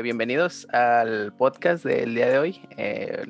[0.00, 2.60] Eh, bienvenidos al podcast del día de hoy.
[2.78, 3.22] Eh,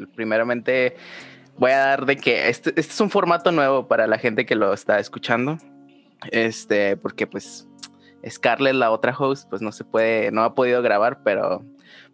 [1.59, 4.55] voy a dar de que este, este, es un formato nuevo para la gente que
[4.55, 5.59] lo está escuchando.
[6.31, 7.67] Este, porque pues
[8.29, 11.65] Scarlett, la otra host, pues no se puede, no ha podido grabar, pero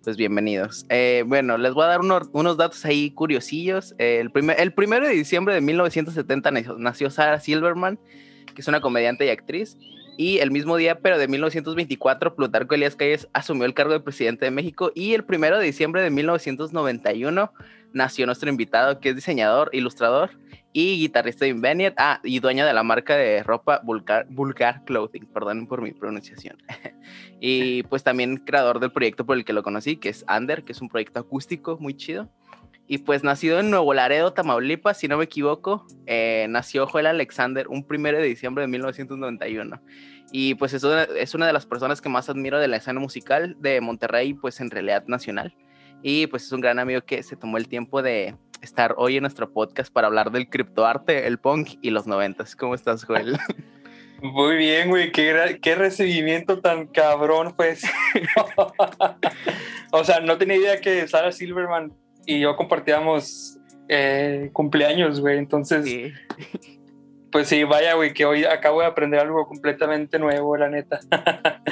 [0.02, 0.86] pues bienvenidos.
[0.88, 3.94] Eh, bueno, les voy a dar unos datos ahí curiosillos.
[3.98, 7.98] el, primer, el primero de diciembre de 1970 nació Sarah Silverman,
[8.54, 9.76] que es una comediante y actriz.
[10.16, 14.46] Y el mismo día, pero de 1924, Plutarco Elías Calles asumió el cargo de presidente
[14.46, 14.90] de México.
[14.94, 17.52] Y el primero de diciembre de 1991
[17.92, 20.30] nació nuestro invitado, que es diseñador, ilustrador
[20.72, 21.94] y guitarrista de Inveniet.
[21.98, 25.26] Ah, y dueño de la marca de ropa Vulgar, Vulgar Clothing.
[25.26, 26.56] Perdón por mi pronunciación.
[27.40, 30.72] y pues también creador del proyecto por el que lo conocí, que es Ander, que
[30.72, 32.30] es un proyecto acústico muy chido.
[32.88, 37.66] Y pues nacido en Nuevo Laredo, Tamaulipas, si no me equivoco, eh, nació Joel Alexander
[37.68, 39.82] un primero de diciembre de 1991.
[40.32, 43.00] Y pues es una, es una de las personas que más admiro de la escena
[43.00, 45.54] musical de Monterrey, pues en realidad nacional.
[46.02, 49.22] Y pues es un gran amigo que se tomó el tiempo de estar hoy en
[49.22, 52.54] nuestro podcast para hablar del criptoarte, el punk y los noventas.
[52.54, 53.38] ¿Cómo estás, Joel?
[54.22, 55.12] Muy bien, güey.
[55.12, 57.82] Qué, qué recibimiento tan cabrón, pues.
[59.92, 61.92] o sea, no tenía idea que Sarah Silverman
[62.26, 65.38] y yo compartíamos eh, cumpleaños, güey.
[65.38, 66.12] Entonces,
[67.30, 71.00] pues sí, vaya, güey, que hoy acabo de aprender algo completamente nuevo, la neta.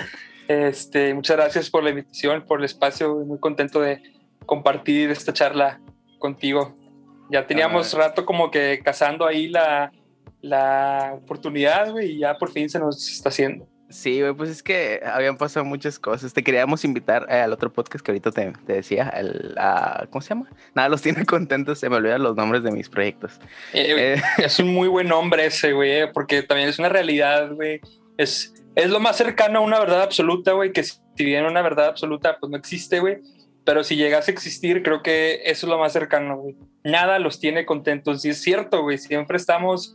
[0.49, 3.17] este, muchas gracias por la invitación, por el espacio.
[3.17, 4.03] Muy contento de
[4.47, 5.81] compartir esta charla
[6.19, 6.75] contigo.
[7.31, 7.99] Ya teníamos ah.
[7.99, 9.93] rato como que cazando ahí la,
[10.41, 13.67] la oportunidad, güey, y ya por fin se nos está haciendo.
[13.95, 16.35] Sí, pues es que habían pasado muchas cosas.
[16.35, 19.55] Te queríamos invitar eh, al otro podcast que ahorita te, decía, el,
[20.11, 20.51] ¿cómo se llama?
[20.75, 23.39] Nada, los tiene contentos, se me olvidan los nombres de mis proyectos.
[23.73, 27.81] Eh, eh, es un muy buen nombre ese, güey, porque también es una realidad, güey.
[28.19, 31.87] Es, es lo más cercano a una verdad absoluta, güey, que si bien una verdad
[31.87, 33.19] absoluta, pues no existe, güey.
[33.65, 36.57] Pero si llegase a existir, creo que eso es lo más cercano, güey.
[36.83, 38.25] Nada los tiene contentos.
[38.25, 39.95] Y es cierto, güey, siempre estamos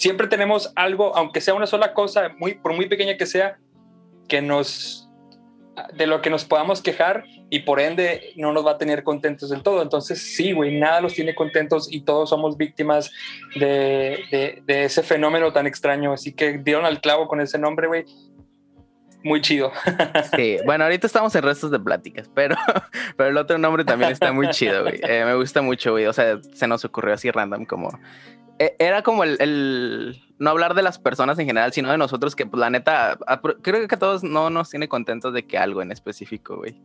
[0.00, 3.58] siempre tenemos algo, aunque sea una sola cosa, muy, por muy pequeña que sea,
[4.28, 5.06] que nos
[5.94, 9.50] de lo que nos podamos quejar y por ende no nos va a tener contentos
[9.50, 9.82] del todo.
[9.82, 13.10] Entonces, sí, güey, nada los tiene contentos y todos somos víctimas
[13.58, 16.12] de, de, ese fenómeno tan extraño.
[16.12, 18.04] Así que dieron al clavo con ese nombre, güey.
[19.22, 19.70] Muy chido.
[20.36, 22.56] Sí, bueno, ahorita estamos en restos de pláticas, pero,
[23.16, 25.00] pero el otro nombre también está muy chido, güey.
[25.02, 26.06] Eh, me gusta mucho, güey.
[26.06, 27.90] O sea, se nos ocurrió así random como
[28.60, 32.44] e, era como el, no hablar de las personas en general, sino de nosotros, que
[32.44, 33.18] pues la neta,
[33.62, 36.76] creo que a todos no nos tiene contentos de que algo en específico, güey.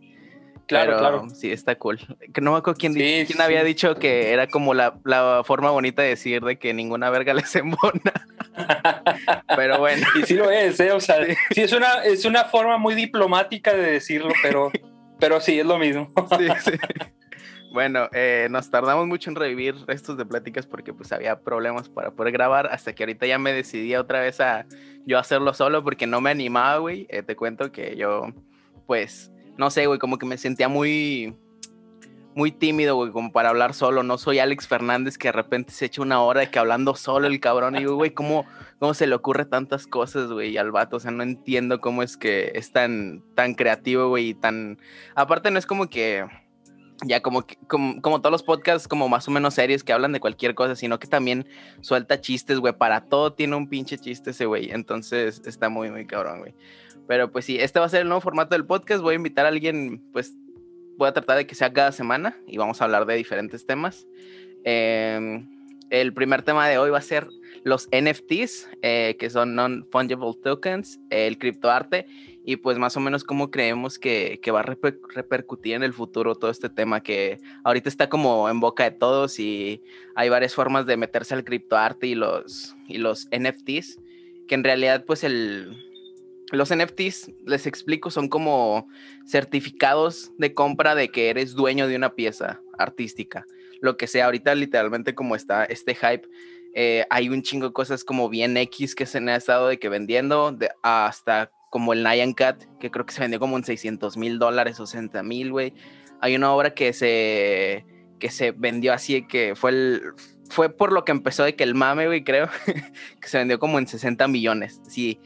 [0.68, 1.30] Claro, claro.
[1.30, 2.00] Sí, está cool.
[2.34, 6.02] Que no me acuerdo quién, quién había dicho que era como la, la, forma bonita
[6.02, 8.14] de decir de que ninguna verga les embona.
[9.56, 10.08] pero bueno.
[10.20, 10.92] Y sí lo es, ¿eh?
[10.92, 11.18] O sea,
[11.52, 14.72] sí, es, una, es una forma muy diplomática de decirlo, pero,
[15.20, 16.12] pero sí, es lo mismo.
[16.38, 16.72] sí, sí.
[17.72, 22.12] Bueno, eh, nos tardamos mucho en revivir restos de pláticas porque pues había problemas para
[22.12, 24.66] poder grabar hasta que ahorita ya me decidí otra vez a
[25.06, 27.06] yo hacerlo solo porque no me animaba, güey.
[27.10, 28.28] Eh, te cuento que yo,
[28.88, 31.36] pues, no sé, güey, como que me sentía muy,
[32.36, 34.04] muy tímido, güey, como para hablar solo.
[34.04, 37.28] No soy Alex Fernández que de repente se echa una hora de que hablando solo
[37.28, 37.76] el cabrón.
[37.76, 38.46] Y digo, güey, ¿cómo,
[38.80, 40.98] ¿cómo se le ocurre tantas cosas, güey, al vato?
[40.98, 44.78] O sea, no entiendo cómo es que es tan, tan creativo, güey, y tan...
[45.16, 46.26] Aparte no es como que
[47.04, 50.20] ya como, como, como, todos los podcasts como más o menos serios que hablan de
[50.20, 51.46] cualquier cosa, sino que también
[51.82, 56.06] suelta chistes, güey, para todo tiene un pinche chiste ese güey, entonces está muy, muy
[56.06, 56.56] cabrón, güey.
[57.08, 59.46] Pero pues sí, este va a ser el nuevo formato del podcast, voy a invitar
[59.46, 60.36] a alguien, pues
[60.98, 64.08] voy a tratar de que sea cada semana y vamos a hablar de diferentes temas.
[64.64, 65.48] Em,
[65.90, 67.28] el primer tema de hoy va a ser
[67.64, 72.08] los NFTs, eh, que son Non-Fungible Tokens, el criptoarte
[72.44, 76.52] y pues más o menos cómo creemos que, va a repercutir en el futuro todo
[76.52, 79.82] este tema que ahorita está como en boca de todos y
[80.16, 84.00] hay varias formas de meterse al criptoarte y los, y los NFTs,
[84.48, 85.76] que en realidad pues el,
[86.52, 88.88] los NFTs, les explico, son como
[89.28, 93.46] certificados de compra de que eres dueño de una pieza artística,
[93.82, 96.28] lo que sea, ahorita literalmente como está este hype.
[96.74, 99.90] Eh, hay un chingo de cosas como bien X que se han estado de que
[99.90, 104.18] vendiendo de, hasta como el Nyan Cat, que creo que se vendió como en 600
[104.18, 105.74] mil dólares o 60 mil, güey.
[106.22, 107.86] Hay una obra que se,
[108.20, 110.02] que se vendió así, que fue el,
[110.50, 112.50] fue por lo que empezó de que el mame, güey, creo,
[113.22, 114.82] que se vendió como en 60 millones.
[114.88, 115.20] Sí,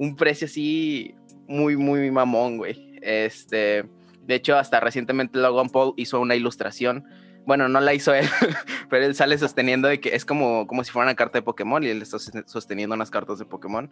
[0.00, 1.14] un precio así
[1.46, 2.98] muy, muy mamón, güey.
[3.02, 3.84] Este,
[4.22, 7.04] de hecho, hasta recientemente Logan Paul hizo una ilustración
[7.46, 8.26] bueno, no la hizo él,
[8.90, 11.82] pero él sale sosteniendo de que es como, como si fuera una carta de Pokémon
[11.82, 13.90] y él está sosteniendo unas cartas de Pokémon.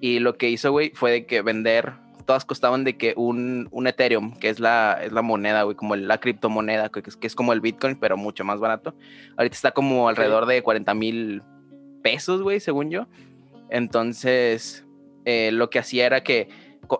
[0.00, 1.92] Y lo que hizo, güey, fue de que vender
[2.24, 5.96] todas costaban de que un, un Ethereum, que es la, es la moneda, güey, como
[5.96, 8.94] la criptomoneda, que es, que es como el Bitcoin, pero mucho más barato.
[9.36, 11.42] Ahorita está como alrededor de 40 mil
[12.02, 13.06] pesos, güey, según yo.
[13.68, 14.83] Entonces,
[15.24, 16.48] eh, lo que hacía era que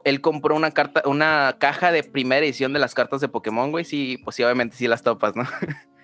[0.05, 3.85] él compró una carta, una caja de primera edición de las cartas de Pokémon, güey,
[3.85, 5.45] sí, pues sí, obviamente sí las topas, ¿no?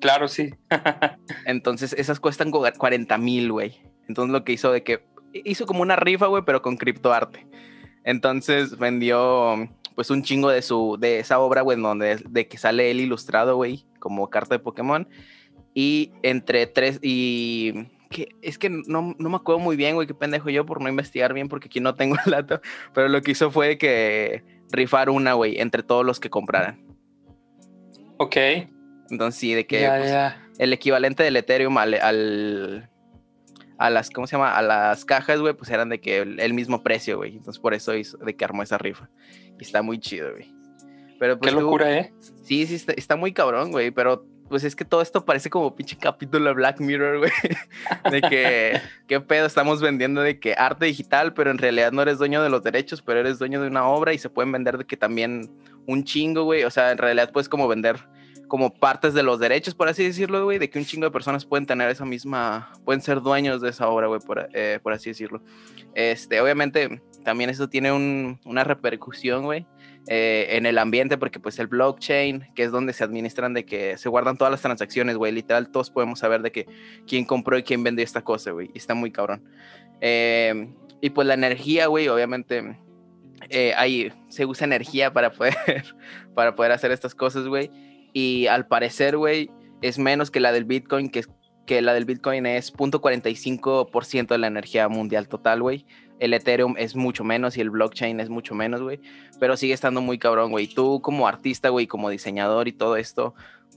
[0.00, 0.52] Claro, sí.
[1.46, 3.80] Entonces, esas cuestan 40 mil, güey.
[4.06, 7.46] Entonces, lo que hizo de que hizo como una rifa, güey, pero con criptoarte.
[8.04, 12.90] Entonces, vendió pues un chingo de su de esa obra, güey, donde de que sale
[12.90, 15.08] él ilustrado, güey, como carta de Pokémon.
[15.72, 20.14] Y entre tres y que es que no, no me acuerdo muy bien, güey, qué
[20.14, 22.60] pendejo yo por no investigar bien porque aquí no tengo el dato,
[22.92, 26.84] pero lo que hizo fue que rifar una, güey, entre todos los que compraran.
[28.18, 28.36] Ok.
[29.10, 30.12] Entonces sí, de que pues,
[30.58, 32.88] el equivalente del Ethereum al,
[33.78, 34.56] a las, ¿cómo se llama?
[34.56, 37.36] A las cajas, güey, pues eran de que el, mismo precio, güey.
[37.36, 39.10] Entonces por eso hizo de que armó esa rifa.
[39.58, 40.52] Y está muy chido, güey.
[41.18, 42.12] Pero pues, Qué locura, ¿eh?
[42.42, 43.90] Sí, sí, está, muy cabrón, güey.
[43.90, 47.30] Pero pues es que todo esto parece como pinche capítulo de Black Mirror, güey.
[48.10, 49.46] De que, ¿qué pedo?
[49.46, 53.02] Estamos vendiendo de que arte digital, pero en realidad no eres dueño de los derechos,
[53.02, 55.50] pero eres dueño de una obra y se pueden vender de que también
[55.86, 56.64] un chingo, güey.
[56.64, 57.96] O sea, en realidad puedes como vender
[58.48, 61.44] como partes de los derechos, por así decirlo, güey, de que un chingo de personas
[61.44, 65.10] pueden tener esa misma, pueden ser dueños de esa obra, güey, por, eh, por, así
[65.10, 65.42] decirlo.
[65.94, 69.66] Este, obviamente, también eso tiene un, una repercusión, güey,
[70.08, 73.96] eh, en el ambiente, porque pues el blockchain, que es donde se administran de que
[73.98, 76.66] se guardan todas las transacciones, güey, literal, todos podemos saber de que
[77.06, 79.42] quién compró y quién vendió esta cosa, güey, y está muy cabrón.
[80.00, 80.68] Eh,
[81.00, 82.78] y pues la energía, güey, obviamente,
[83.76, 85.54] ahí se usa energía para poder,
[86.34, 87.70] para poder hacer estas cosas, güey
[88.14, 89.50] y al parecer, güey,
[89.82, 91.24] es menos que la del Bitcoin, que,
[91.66, 95.84] que la del Bitcoin es 0.45% de la energía mundial total, güey.
[96.20, 99.00] El Ethereum es mucho menos y el blockchain es mucho menos, güey.
[99.40, 100.66] Pero sigue estando muy cabrón, güey.
[100.66, 103.34] Tú como artista, güey, como diseñador y todo esto,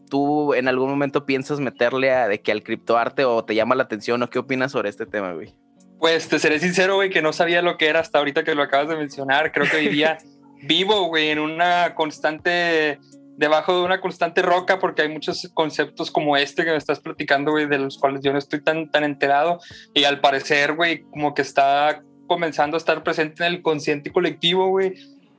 [0.10, 3.84] ¿tú en algún momento piensas meterle a de que al criptoarte o te llama la
[3.84, 5.54] atención o qué opinas sobre este tema, güey?
[6.00, 8.62] Pues te seré sincero, güey, que no sabía lo que era hasta ahorita que lo
[8.62, 9.52] acabas de mencionar.
[9.52, 10.18] Creo que vivía
[10.62, 13.00] vivo, güey, en una constante
[13.38, 17.52] debajo de una constante roca porque hay muchos conceptos como este que me estás platicando,
[17.52, 19.60] güey, de los cuales yo no estoy tan, tan enterado
[19.94, 24.68] y al parecer, güey, como que está comenzando a estar presente en el consciente colectivo,
[24.70, 24.96] güey,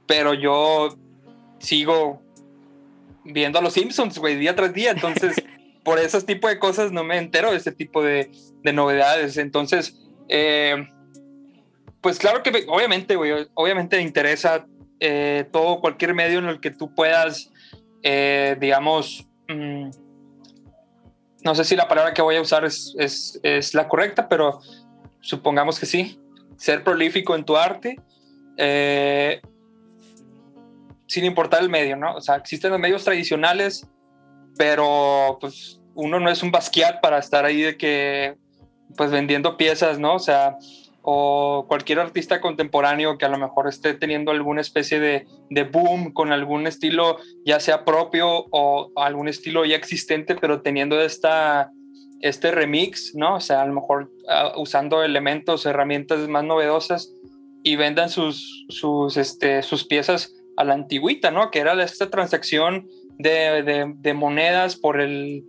[0.06, 0.96] pero yo
[1.58, 2.22] sigo
[3.24, 5.36] viendo a los Simpsons, güey, día tras día, entonces
[5.84, 8.30] por esos tipos de cosas no me entero de ese tipo de,
[8.62, 9.96] de novedades, entonces,
[10.28, 10.88] eh,
[12.00, 14.66] pues claro que obviamente, güey, obviamente me interesa
[15.00, 17.50] eh, todo, cualquier medio en el que tú puedas
[18.02, 19.90] eh, digamos, mm,
[21.44, 24.60] no sé si la palabra que voy a usar es, es, la correcta, pero
[25.20, 26.18] supongamos que sí,
[26.56, 28.00] ser prolífico en tu arte,
[28.56, 29.40] eh,
[31.06, 32.16] sin importar el medio, ¿no?
[32.16, 33.88] O sea, existen los medios tradicionales,
[34.56, 38.36] pero pues uno no es un Basquiat para estar ahí de que,
[38.96, 40.14] pues vendiendo piezas, ¿no?
[40.14, 40.58] O sea,
[41.02, 46.12] o cualquier artista contemporáneo que a lo mejor esté teniendo alguna especie de, de, boom
[46.12, 51.70] con algún estilo ya sea propio o algún estilo ya existente, pero teniendo esta,
[52.20, 53.36] este remix, ¿no?
[53.36, 57.12] O sea, a lo mejor uh, usando elementos, herramientas más novedosas
[57.62, 61.50] y vendan sus, sus, este, sus piezas a la antigüita, ¿no?
[61.50, 65.44] Que era esta transacción de, de, de monedas por, el,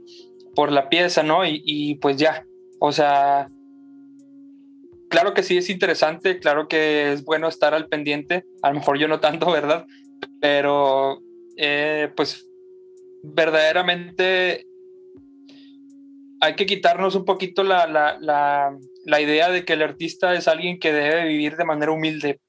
[0.56, 1.46] por la pieza, ¿no?
[1.46, 2.46] Y, y pues ya,
[2.80, 3.50] o sea,
[5.10, 8.98] claro que sí es interesante, claro que es bueno estar al pendiente, a lo mejor
[8.98, 9.86] yo no tanto, ¿verdad?
[10.40, 11.22] Pero
[11.58, 12.46] eh, pues
[13.22, 14.66] verdaderamente
[16.42, 20.48] hay que quitarnos un poquito la, la, la, la, idea de que el artista es
[20.48, 22.40] alguien que debe vivir de manera humilde,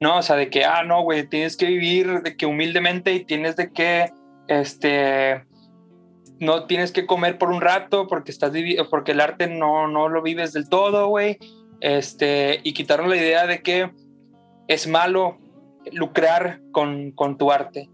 [0.00, 0.18] ¿no?
[0.18, 3.56] O sea, de que, ah, no, güey, tienes que vivir de que humildemente y tienes
[3.56, 4.10] de que,
[4.48, 5.44] este,
[6.38, 8.52] no tienes que comer por un rato porque estás
[8.90, 11.38] porque el arte no, no lo vives del todo, güey
[11.84, 13.90] este, y quitaron la idea de que
[14.68, 15.36] es malo
[15.92, 17.90] lucrar con, con tu arte.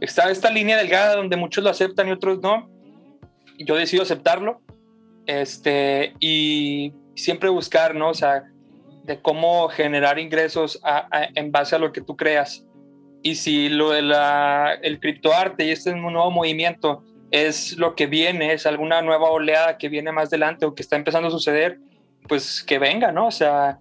[0.00, 2.70] Está esta línea delgada donde muchos lo aceptan y otros no.
[3.58, 4.62] Yo decido aceptarlo
[5.26, 8.10] este, y siempre buscar, ¿no?
[8.10, 8.44] O sea,
[9.04, 10.80] de cómo generar ingresos
[11.34, 12.64] en base a lo que tú creas.
[13.22, 18.52] Y si lo de la, el criptoarte y este nuevo movimiento es lo que viene,
[18.52, 21.78] es alguna nueva oleada que viene más adelante o que está empezando a suceder,
[22.28, 23.26] pues que venga, ¿no?
[23.26, 23.78] O sea,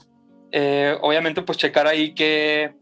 [0.51, 2.73] eh, obviamente pues checar ahí qué,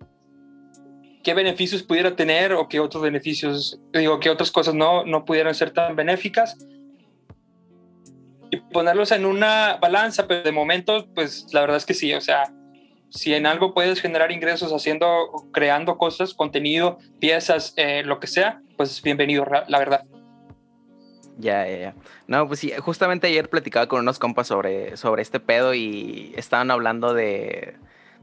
[1.24, 5.54] qué beneficios pudiera tener o qué otros beneficios, digo, qué otras cosas no, no pudieran
[5.54, 6.58] ser tan benéficas
[8.52, 12.22] y ponerlos en una balanza, pero de momento, pues la verdad es que sí, o
[12.22, 12.54] sea,
[13.10, 15.08] Si en algo puedes generar ingresos haciendo,
[15.52, 20.04] creando cosas, contenido, piezas, eh, lo que sea, pues bienvenido, la verdad.
[21.38, 21.96] Ya, ya, ya.
[22.28, 26.72] No, pues sí, justamente ayer platicaba con unos compas sobre, sobre este pedo y estaban
[26.72, 27.76] hablando de,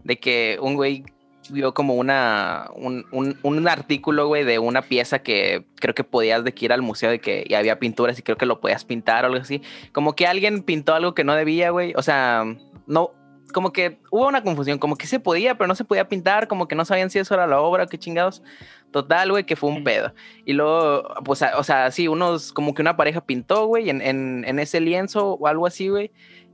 [0.04, 1.04] de que un güey
[1.50, 6.44] vio como una, un, un, un artículo, güey, de una pieza que creo que podías
[6.44, 8.84] de que ir al museo de que y había pinturas y creo que lo podías
[8.84, 9.62] pintar o algo así.
[9.92, 11.92] Como que alguien pintó algo que no debía, güey.
[11.96, 12.44] O sea,
[12.86, 13.12] no,
[13.52, 16.68] como que hubo una confusión, como que se podía, pero no se podía pintar, como
[16.68, 18.42] que no sabían si eso era la obra, qué chingados.
[18.90, 20.14] Total, güey, que fue un pedo.
[20.44, 24.44] Y luego, pues, o sea, sí, unos, como que una pareja pintó, güey, en, en,
[24.46, 26.10] en ese lienzo o algo así, güey.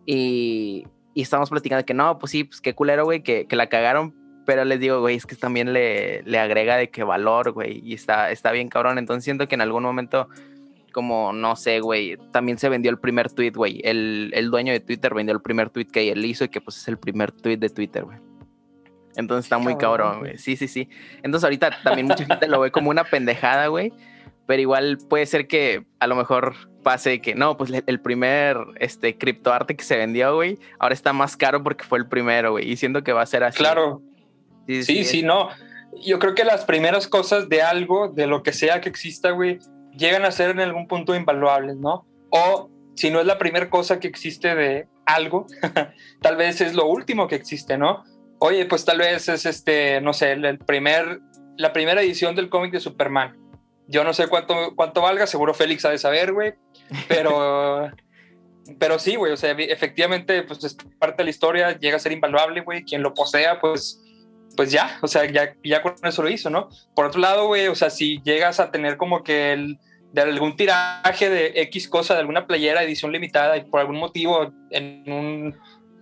[0.07, 3.57] Y, y estamos platicando de que no, pues sí, pues qué culero, güey, que, que
[3.57, 7.53] la cagaron, pero les digo, güey, es que también le, le agrega de qué valor,
[7.53, 8.99] güey, y está, está bien cabrón.
[8.99, 10.29] Entonces siento que en algún momento,
[10.93, 13.81] como, no sé, güey, también se vendió el primer tweet, güey.
[13.85, 16.77] El, el, dueño de Twitter vendió el primer tweet que él hizo y que pues
[16.77, 18.19] es el primer tweet de Twitter, güey.
[19.17, 20.39] Entonces está muy cabrón, güey.
[20.39, 20.89] Sí, sí, sí.
[21.23, 23.93] Entonces ahorita también mucha gente lo ve como una pendejada, güey.
[24.47, 29.17] Pero igual puede ser que a lo mejor pase que no, pues el primer este
[29.17, 32.71] criptoarte que se vendió, güey, ahora está más caro porque fue el primero, güey.
[32.71, 33.59] Y siento que va a ser así.
[33.59, 34.03] Claro.
[34.67, 35.49] Sí, sí, sí, no.
[36.05, 39.59] Yo creo que las primeras cosas de algo, de lo que sea que exista, güey,
[39.97, 42.07] llegan a ser en algún punto invaluables, ¿no?
[42.31, 45.47] O si no es la primera cosa que existe de algo,
[46.21, 48.05] tal vez es lo último que existe, ¿no?
[48.39, 51.21] Oye, pues tal vez es este, no sé, el primer,
[51.57, 53.37] la primera edición del cómic de Superman.
[53.87, 56.55] Yo no sé cuánto, cuánto valga, seguro Félix ha de saber, güey,
[57.07, 57.91] pero,
[58.79, 62.13] pero sí, güey, o sea, efectivamente, pues es parte de la historia, llega a ser
[62.13, 64.03] invaluable, güey, quien lo posea, pues
[64.57, 66.69] pues ya, o sea, ya, ya con eso lo hizo, ¿no?
[66.95, 69.79] Por otro lado, güey, o sea, si llegas a tener como que el,
[70.13, 74.53] de algún tiraje de X cosa, de alguna playera edición limitada y por algún motivo
[74.71, 75.57] en un...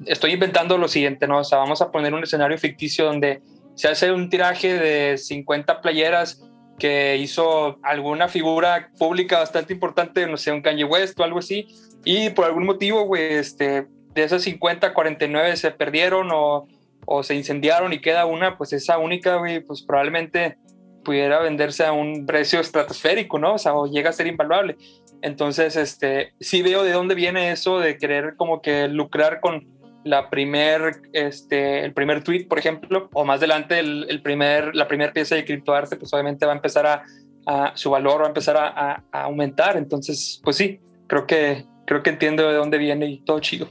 [0.07, 1.39] Estoy inventando lo siguiente, ¿no?
[1.39, 3.41] O sea, vamos a poner un escenario ficticio donde
[3.75, 6.43] se hace un tiraje de 50 playeras
[6.79, 11.69] que hizo alguna figura pública bastante importante, no sé, un Kanye West o algo así,
[12.05, 16.67] y por algún motivo, güey, este, de esas 50, 49 se perdieron o
[17.07, 20.57] o se incendiaron y queda una, pues esa única, güey, pues probablemente
[21.05, 23.55] pudiera venderse a un precio estratosférico, ¿no?
[23.55, 24.77] O sea, o llega a ser invaluable.
[25.21, 29.69] Entonces, este, sí veo de dónde viene eso de querer como que lucrar con
[30.05, 35.13] la primer, este, el primer tweet, por ejemplo, o más adelante el, primer, la primera
[35.13, 39.05] pieza de criptoarte, pues obviamente va a empezar a, su valor va a empezar a,
[39.13, 39.77] a, aumentar.
[39.77, 43.69] Entonces, pues sí, creo que, creo que entiendo de dónde viene y todo chido.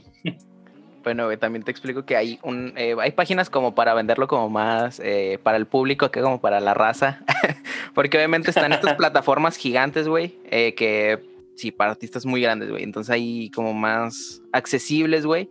[1.02, 5.00] Bueno, también te explico que hay un eh, hay páginas como para venderlo como más
[5.00, 7.24] eh, para el público que como para la raza.
[7.94, 11.18] Porque obviamente están estas plataformas gigantes, güey, eh, que
[11.56, 12.84] sí, para artistas muy grandes, güey.
[12.84, 15.50] Entonces hay como más accesibles, güey.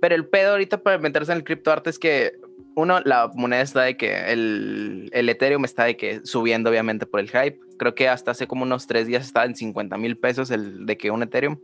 [0.00, 2.32] Pero el pedo ahorita para meterse en el criptoarte es que,
[2.74, 7.20] uno, la moneda está de que el, el Ethereum está de que subiendo, obviamente, por
[7.20, 7.60] el hype.
[7.76, 10.96] Creo que hasta hace como unos tres días estaba en 50 mil pesos el de
[10.96, 11.58] que un Ethereum.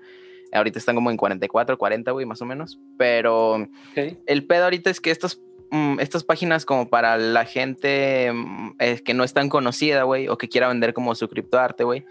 [0.52, 2.78] Ahorita están como en 44, 40, güey, más o menos.
[2.97, 5.40] Pero el pedo ahorita es que estas,
[5.71, 10.28] mm, estas páginas como para la gente mm, eh, que no es tan conocida, güey,
[10.28, 12.07] o que quiera vender como su criptoarte, güey,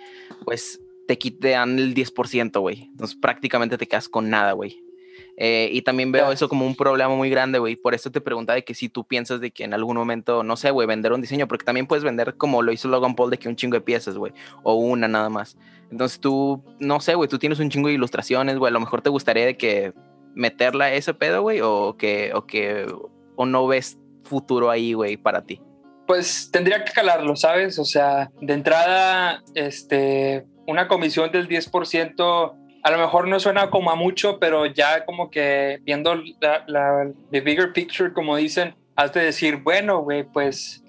[0.45, 2.89] pues te quitan el 10%, güey.
[2.91, 4.86] Entonces prácticamente te quedas con nada, güey.
[5.39, 7.75] Eh, y también veo eso como un problema muy grande, güey.
[7.75, 10.57] Por eso te preguntaba de que si tú piensas de que en algún momento, no
[10.57, 13.37] sé, güey, vender un diseño, porque también puedes vender como lo hizo Logan Paul de
[13.37, 15.55] que un chingo de piezas, güey, o una nada más.
[15.91, 19.03] Entonces tú, no sé, güey, tú tienes un chingo de ilustraciones, güey, a lo mejor
[19.03, 19.93] te gustaría de que
[20.33, 22.87] meterla a ese pedo, güey, o que, o que,
[23.35, 25.61] o no ves futuro ahí, güey, para ti.
[26.07, 27.77] Pues tendría que calarlo, ¿sabes?
[27.77, 32.55] O sea, de entrada, este, una comisión del 10%
[32.87, 37.41] a lo mejor no suena como a mucho, pero ya como que viendo la, the
[37.41, 40.85] bigger picture, como dicen, has de decir, bueno, güey, pues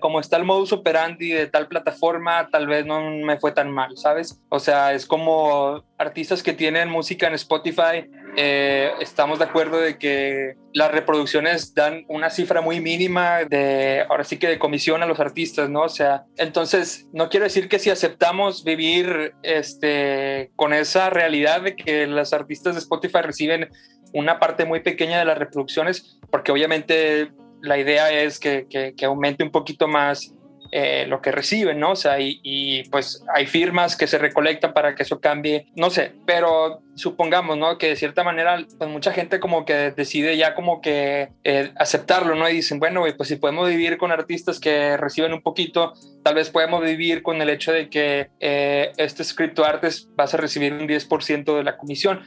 [0.00, 3.98] como está el modus operandi de tal plataforma, tal vez no me fue tan mal,
[3.98, 4.40] ¿sabes?
[4.48, 8.08] O sea, es como artistas que tienen música en Spotify,
[8.40, 14.22] eh, estamos de acuerdo de que las reproducciones dan una cifra muy mínima de, ahora
[14.22, 15.82] sí que de comisión a los artistas, ¿no?
[15.82, 21.74] O sea, entonces, no quiero decir que si aceptamos vivir este, con esa realidad de
[21.74, 23.70] que los artistas de Spotify reciben
[24.12, 29.42] una parte muy pequeña de las reproducciones, porque obviamente la idea es que, que, aumente
[29.42, 30.32] un poquito más
[30.70, 31.92] eh, lo que reciben, ¿no?
[31.92, 36.12] O sea, y, pues hay firmas que se recolectan para que eso cambie, no sé,
[36.26, 37.78] pero supongamos, ¿no?
[37.78, 42.34] Que de cierta manera, pues mucha gente como que decide ya como que eh, aceptarlo,
[42.34, 42.48] ¿no?
[42.48, 46.50] Y dicen, bueno, pues si podemos vivir con artistas que reciben un poquito, tal vez
[46.50, 50.86] podemos vivir con el hecho de que eh, este script artes vas a recibir un
[50.86, 52.22] 10% de la comisión,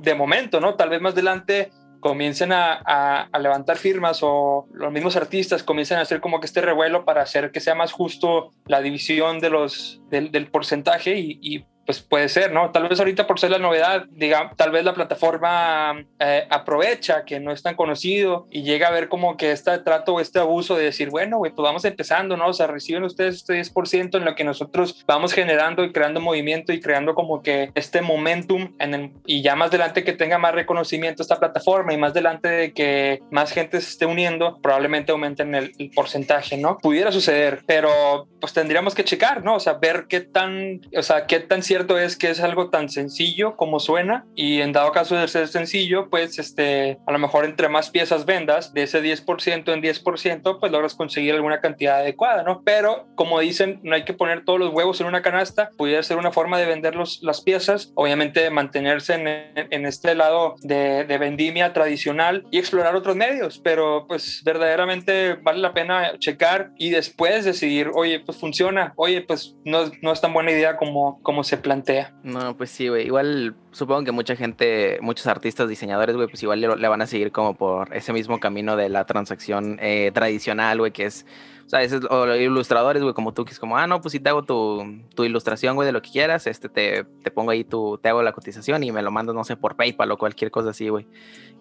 [0.00, 0.74] de momento, ¿no?
[0.74, 1.70] Tal vez más adelante
[2.06, 7.04] comiencen a, levantar firmas o los mismos artistas comiencen a hacer como que este revuelo
[7.04, 12.28] para hacer que sea más justo la división de los, del, porcentaje y pues puede
[12.28, 12.70] ser, ¿no?
[12.72, 17.38] Tal vez ahorita por ser la novedad, diga, tal vez la plataforma eh, aprovecha que
[17.38, 20.74] no es tan conocido y llega a ver como que este trato o este abuso
[20.74, 22.48] de decir, bueno, güey, pues vamos empezando, ¿no?
[22.48, 26.72] O sea, reciben ustedes este 10% en lo que nosotros vamos generando y creando movimiento
[26.72, 30.54] y creando como que este momentum en el, y ya más adelante que tenga más
[30.54, 35.54] reconocimiento esta plataforma y más adelante de que más gente se esté uniendo, probablemente aumenten
[35.54, 36.78] el, el porcentaje, ¿no?
[36.78, 39.54] Pudiera suceder, pero pues tendríamos que checar, ¿no?
[39.54, 42.70] O sea, ver qué tan, o sea, qué tan cierto cierto es que es algo
[42.70, 47.18] tan sencillo como suena y en dado caso de ser sencillo, pues este, a lo
[47.18, 51.98] mejor entre más piezas vendas, de ese 10% en 10%, pues logras conseguir alguna cantidad
[51.98, 52.62] adecuada, ¿no?
[52.64, 56.16] Pero como dicen, no hay que poner todos los huevos en una canasta, pudiera ser
[56.16, 59.28] una forma de vender los, las piezas, obviamente mantenerse en,
[59.70, 65.60] en este lado de, de, vendimia tradicional y explorar otros medios, pero pues verdaderamente vale
[65.60, 70.32] la pena checar y después decidir, oye, pues funciona, oye, pues no, no es tan
[70.32, 72.14] buena idea como, como se plantea.
[72.22, 73.06] No, pues sí, güey.
[73.06, 77.32] Igual supongo que mucha gente, muchos artistas, diseñadores, güey, pues igual le, van a seguir
[77.32, 81.26] como por ese mismo camino de la transacción eh, tradicional, güey, que es,
[81.66, 84.20] o sea, o los ilustradores, güey, como tú, que es como, ah, no, pues si
[84.20, 87.64] te hago tu, tu ilustración, güey, de lo que quieras, este, te, te pongo ahí
[87.64, 90.52] tu, te hago la cotización y me lo mandas, no sé, por PayPal o cualquier
[90.52, 91.08] cosa así, güey.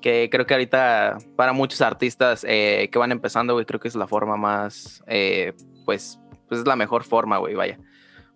[0.01, 3.95] Que creo que ahorita para muchos artistas eh, que van empezando, güey, creo que es
[3.95, 7.79] la forma más, eh, pues, pues es la mejor forma, güey, vaya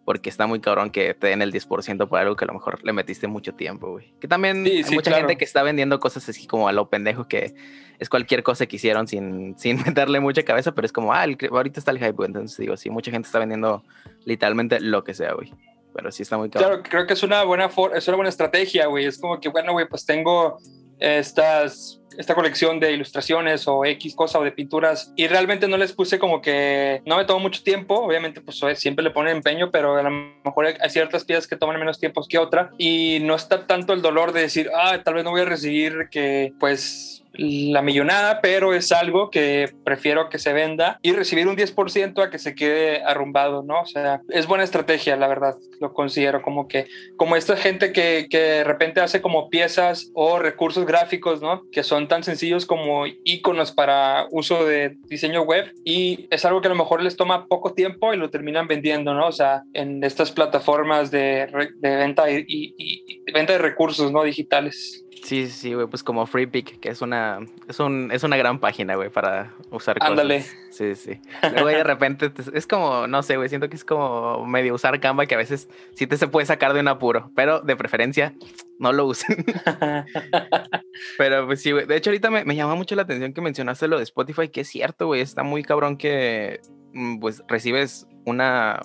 [0.10, 2.84] porque está muy cabrón que te den el 10% por algo que a lo mejor
[2.84, 4.12] le metiste mucho tiempo, güey.
[4.20, 7.54] Que también hay mucha gente que está vendiendo cosas así como a lo pendejo, que
[8.00, 11.80] es cualquier cosa que hicieron sin, sin meterle mucha cabeza, pero es como, ah, ahorita
[11.80, 13.84] está el hype, entonces digo, sí, mucha gente está vendiendo
[14.26, 15.54] literalmente lo que sea, güey.
[15.94, 16.72] Pero sí está muy cabrón.
[16.72, 19.06] Claro, creo que es una buena, es una buena estrategia, güey.
[19.06, 20.58] Es como que, bueno, güey, pues tengo
[20.98, 25.94] estas esta colección de ilustraciones o X cosa o de pinturas y realmente no les
[25.94, 29.96] puse como que no me tomó mucho tiempo, obviamente pues siempre le ponen empeño, pero
[29.96, 30.12] a lo
[30.44, 34.02] mejor hay ciertas piezas que toman menos tiempo que otra y no está tanto el
[34.02, 38.74] dolor de decir, ah, tal vez no voy a recibir que pues la millonada, pero
[38.74, 43.04] es algo que prefiero que se venda y recibir un 10% a que se quede
[43.04, 43.82] arrumbado, ¿no?
[43.82, 48.28] O sea, es buena estrategia, la verdad, lo considero como que, como esta gente que,
[48.30, 51.64] que de repente hace como piezas o recursos gráficos, ¿no?
[51.72, 56.68] Que son tan sencillos como iconos para uso de diseño web y es algo que
[56.68, 59.28] a lo mejor les toma poco tiempo y lo terminan vendiendo, ¿no?
[59.28, 64.24] O sea, en estas plataformas de, de venta y, y, venta de recursos, ¿no?
[64.24, 65.06] Digitales.
[65.24, 68.96] Sí, sí, güey, pues como FreePic, que es una, es, un, es una gran página,
[68.96, 70.44] güey, para usar Ándale.
[70.72, 71.20] Sí, sí.
[71.54, 75.26] Luego de repente es como, no sé, güey, siento que es como medio usar Canva
[75.26, 78.34] que a veces sí te se puede sacar de un apuro, pero de preferencia
[78.80, 79.46] no lo usen.
[81.18, 81.86] pero pues sí, güey.
[81.86, 84.62] De hecho, ahorita me, me llama mucho la atención que mencionaste lo de Spotify, que
[84.62, 86.62] es cierto, güey, está muy cabrón que
[86.94, 88.82] mm, pues recibes una,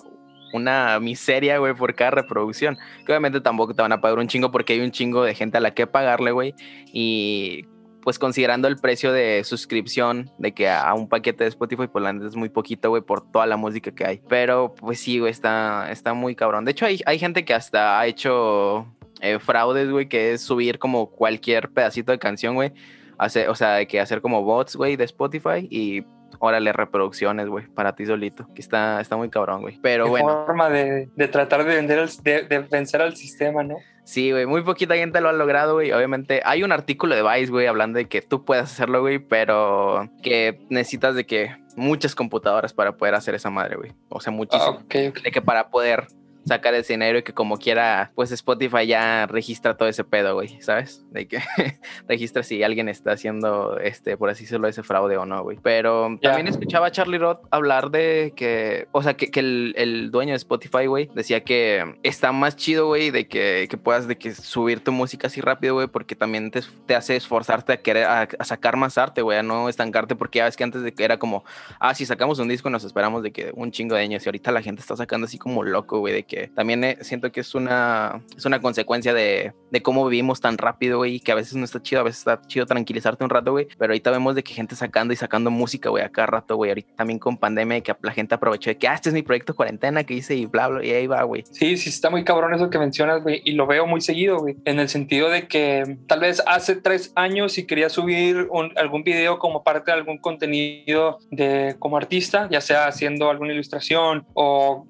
[0.55, 2.77] una miseria, güey, por cada reproducción.
[3.05, 5.57] Que obviamente tampoco te van a pagar un chingo porque hay un chingo de gente
[5.57, 6.53] a la que pagarle, güey.
[6.91, 7.65] Y
[8.05, 12.11] pues considerando el precio de suscripción de que a, un paquete de Spotify, pues la
[12.11, 14.21] es muy poquito, güey, por toda la música que hay.
[14.29, 16.65] Pero pues sí, güey, está, está muy cabrón.
[16.65, 18.85] De hecho, hay, hay gente que hasta ha hecho
[19.21, 22.73] eh, fraudes, güey, que es subir como cualquier pedacito de canción, güey.
[23.17, 26.03] O sea, de que hacer como bots, güey, de Spotify y
[26.39, 29.79] órale, reproducciones, güey, para ti solito, que está, está muy cabrón, güey.
[29.81, 30.45] Pero bueno.
[30.45, 33.75] forma de, de tratar de, vender de, vencer al sistema, ¿no?
[34.03, 35.91] Sí, güey, muy poquita gente lo ha logrado, güey.
[35.91, 40.09] Obviamente hay un artículo de Vice, güey, hablando de que tú puedes hacerlo, güey, pero
[40.21, 43.93] que necesitas de que muchas computadoras para poder hacer esa madre, güey.
[44.09, 44.79] O sea, muchísimo.
[44.81, 46.07] Ah, De que para poder
[46.45, 50.61] sacar ese dinero y que como quiera, pues Spotify ya registra todo ese pedo, güey,
[50.61, 51.05] ¿sabes?
[51.11, 51.39] De que
[52.07, 55.57] registra si alguien está haciendo, este, por así decirlo, ese fraude o no, güey.
[55.61, 60.11] Pero también escuchaba a Charlie Roth hablar de que, o sea, que, que el, el,
[60.11, 64.17] dueño de Spotify, güey, decía que está más chido, güey, de que, que, puedas de
[64.17, 68.05] que subir tu música así rápido, güey, porque también te, te, hace esforzarte a querer,
[68.05, 71.03] a, sacar más arte, güey, a no estancarte, porque ya ves que antes de que
[71.03, 71.43] era como,
[71.79, 74.51] ah, si sacamos un disco nos esperamos de que un chingo de años y ahorita
[74.51, 77.55] la gente está sacando así como loco, güey, de que también eh, siento que es
[77.55, 81.65] una, es una consecuencia de, de cómo vivimos tan rápido, güey, que a veces no
[81.65, 84.53] está chido, a veces está chido tranquilizarte un rato, güey, pero ahorita vemos de que
[84.53, 87.95] gente sacando y sacando música, güey, a cada rato, güey, ahorita también con pandemia, que
[88.01, 90.67] la gente aprovechó de que, ah, este es mi proyecto cuarentena que hice y bla,
[90.67, 91.43] bla, y ahí va, güey.
[91.51, 94.55] Sí, sí, está muy cabrón eso que mencionas, güey, y lo veo muy seguido, güey,
[94.65, 99.39] en el sentido de que tal vez hace tres años si quería subir algún video
[99.39, 104.87] como parte de algún contenido de como artista, ya sea haciendo alguna ilustración o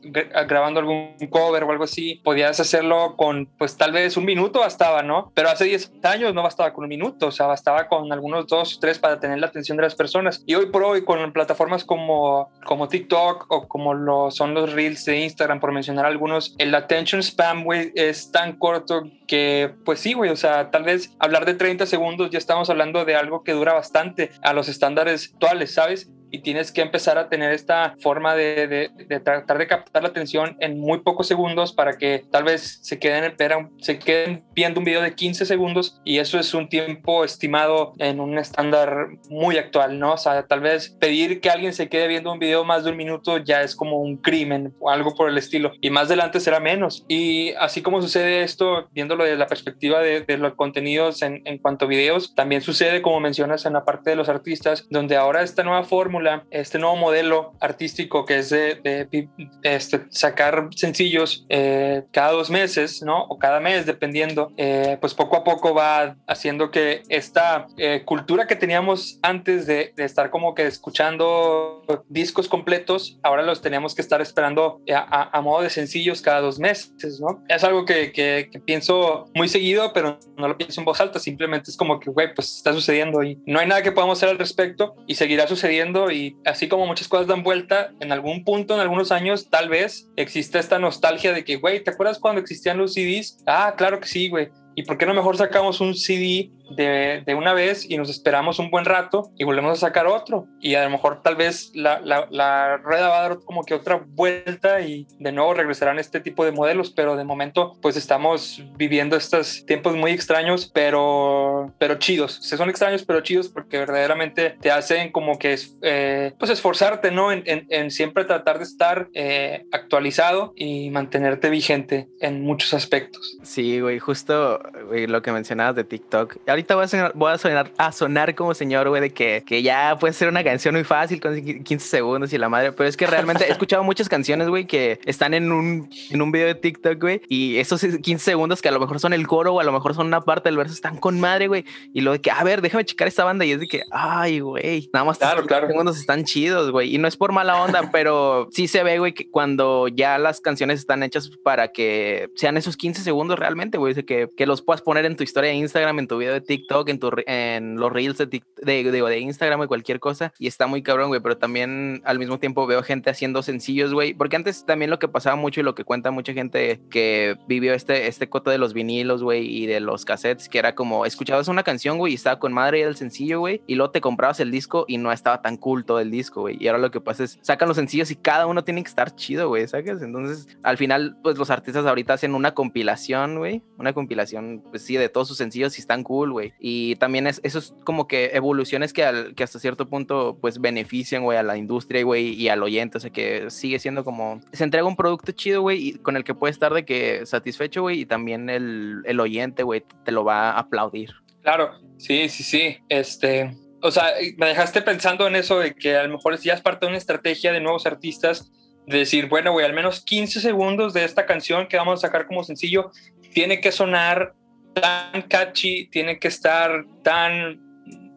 [0.47, 5.03] grabando algún cover o algo así, podías hacerlo con, pues tal vez un minuto bastaba,
[5.03, 5.33] ¿no?
[5.35, 8.77] Pero hace 10 años no bastaba con un minuto, o sea, bastaba con algunos dos
[8.77, 10.43] o tres para tener la atención de las personas.
[10.45, 15.03] Y hoy por hoy, con plataformas como, como TikTok o como lo son los Reels
[15.03, 20.13] de Instagram, por mencionar algunos, el attention spam, güey, es tan corto que, pues sí,
[20.13, 23.51] güey, o sea, tal vez hablar de 30 segundos ya estamos hablando de algo que
[23.51, 26.09] dura bastante a los estándares actuales, ¿sabes?
[26.31, 28.91] Y tienes que empezar a tener esta forma de,
[29.23, 33.35] tratar de captar la atención en muy pocos segundos para que tal vez se queden,
[33.79, 38.19] se queden viendo un video de 15 segundos y eso es un tiempo estimado en
[38.19, 40.13] un estándar muy actual, ¿no?
[40.13, 42.97] O sea, tal vez pedir que alguien se quede viendo un video más de un
[42.97, 46.59] minuto ya es como un crimen o algo por el estilo y más adelante será
[46.59, 47.05] menos.
[47.07, 51.85] Y así como sucede esto, viéndolo desde la perspectiva de, los contenidos en, en cuanto
[51.85, 55.63] a videos, también sucede como mencionas en la parte de los artistas, donde ahora esta
[55.63, 59.29] nueva fórmula este nuevo modelo artístico que es de,
[59.63, 63.23] este, sacar sencillos eh, cada dos meses, ¿no?
[63.25, 68.47] O cada mes, dependiendo, eh, pues poco a poco va haciendo que esta eh, cultura
[68.47, 74.21] que teníamos antes de, estar como que escuchando discos completos, ahora los teníamos que estar
[74.21, 77.43] esperando a, modo de sencillos cada dos meses, ¿no?
[77.47, 81.71] Es algo que, que, pienso muy seguido, pero no lo pienso en voz alta, simplemente
[81.71, 84.37] es como que, güey, pues está sucediendo y no hay nada que podamos hacer al
[84.37, 88.79] respecto y seguirá sucediendo y así como muchas cosas dan vuelta, en algún punto, en
[88.79, 92.93] algunos años, tal vez existe esta nostalgia de que, güey, ¿te acuerdas cuando existían los
[92.93, 93.43] CDs?
[93.45, 94.49] Ah, claro que sí, güey.
[94.75, 98.59] ¿Y por qué no mejor sacamos un CD de, de, una vez y nos esperamos
[98.59, 100.47] un buen rato y volvemos a sacar otro.
[100.59, 103.73] Y a lo mejor tal vez la, la, la, rueda va a dar como que
[103.73, 108.63] otra vuelta y de nuevo regresarán este tipo de modelos, pero de momento pues estamos
[108.77, 112.39] viviendo estos tiempos muy extraños, pero, pero chidos.
[112.41, 117.31] Se son extraños, pero chidos porque verdaderamente te hacen como que eh, pues esforzarte, ¿no?
[117.31, 123.37] En, en, siempre tratar de estar eh, actualizado y mantenerte vigente en muchos aspectos.
[123.43, 127.71] Sí, güey, justo lo que mencionabas de TikTok ahorita voy a sonar, voy a sonar,
[127.77, 131.19] a sonar como señor, güey, de que, que ya puede ser una canción muy fácil
[131.19, 134.65] con 15 segundos y la madre, pero es que realmente he escuchado muchas canciones, güey,
[134.65, 138.69] que están en un, en un video de TikTok, güey, y esos 15 segundos que
[138.69, 140.73] a lo mejor son el coro o a lo mejor son una parte del verso
[140.73, 143.51] están con madre, güey, y lo de que, a ver, déjame checar esta banda y
[143.51, 145.67] es de que, ay, güey, nada más claro, claro.
[145.67, 149.13] segundos están chidos, güey, y no es por mala onda, pero sí se ve, güey,
[149.13, 153.93] que cuando ya las canciones están hechas para que sean esos 15 segundos realmente, güey,
[154.05, 156.89] que, que los puedas poner en tu historia de Instagram, en tu video de TikTok,
[156.89, 160.33] en, tu, en los reels de, de, de, Instagram o cualquier cosa.
[160.39, 161.21] Y está muy cabrón, güey.
[161.21, 164.13] Pero también al mismo tiempo veo gente haciendo sencillos, güey.
[164.13, 167.73] Porque antes también lo que pasaba mucho y lo que cuenta mucha gente que vivió
[167.73, 171.47] este, este coto de los vinilos, güey, y de los cassettes, que era como escuchabas
[171.47, 173.61] una canción, güey, y estaba con madre y el sencillo, güey.
[173.67, 176.57] Y luego te comprabas el disco y no estaba tan cool todo el disco, güey.
[176.59, 179.15] Y ahora lo que pasa es sacan los sencillos y cada uno tiene que estar
[179.15, 180.01] chido, güey, ¿sabes?
[180.01, 183.61] Entonces, al final, pues los artistas ahorita hacen una compilación, güey.
[183.77, 187.59] Una compilación, pues sí, de todos sus sencillos y están cool, Y también es, eso
[187.59, 192.33] es como que evoluciones que hasta cierto punto pues benefician, güey, a la industria, güey,
[192.33, 195.93] y al oyente, o sea, que sigue siendo como, se entrega un producto chido, güey,
[195.93, 199.83] con el que puede estar de que satisfecho, güey, y también el, el oyente, güey,
[200.03, 201.11] te lo va a aplaudir.
[201.41, 206.03] Claro, sí, sí, sí, este, o sea, me dejaste pensando en eso de que a
[206.03, 208.51] lo mejor ya es parte de una estrategia de nuevos artistas,
[208.87, 212.27] de decir, bueno, güey, al menos 15 segundos de esta canción que vamos a sacar
[212.27, 212.91] como sencillo
[213.33, 214.33] tiene que sonar
[214.75, 217.59] tan catchy, tiene que estar tan,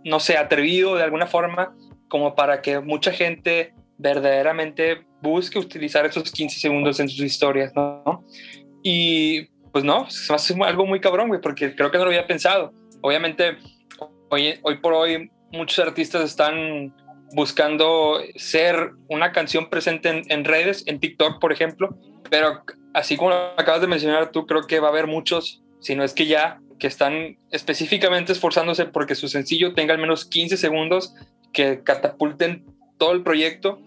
[0.05, 1.75] no sé, atrevido de alguna forma,
[2.09, 8.25] como para que mucha gente verdaderamente busque utilizar esos 15 segundos en sus historias, ¿no?
[8.83, 12.73] Y pues no, hace algo muy cabrón, güey, porque creo que no lo había pensado.
[13.01, 13.57] Obviamente,
[14.31, 16.94] hoy, hoy por hoy muchos artistas están
[17.35, 21.97] buscando ser una canción presente en, en, redes, en TikTok, por ejemplo,
[22.31, 22.62] pero
[22.94, 26.27] así como acabas de mencionar tú, creo que va a haber muchos sino es que
[26.27, 31.14] ya que están específicamente esforzándose porque su sencillo tenga al menos 15 segundos
[31.53, 32.64] que catapulten
[32.99, 33.81] todo el proyecto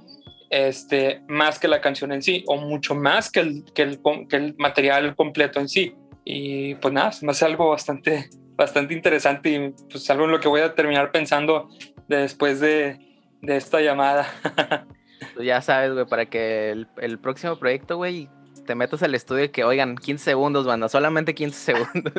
[0.52, 5.16] este, más que la canción en sí, o mucho más que el, que el, material
[5.16, 5.96] completo en sí.
[6.26, 10.50] Y pues nada, me hace algo bastante, bastante interesante y pues algo en lo que
[10.50, 11.70] voy a terminar pensando
[12.08, 13.00] después de,
[13.42, 14.28] de esta llamada.
[15.36, 18.28] Pues ya sabes, güey, para que el, el próximo proyecto, güey,
[18.66, 22.14] te metas al estudio y que, oigan, 15 segundos, banda, solamente 15 segundos.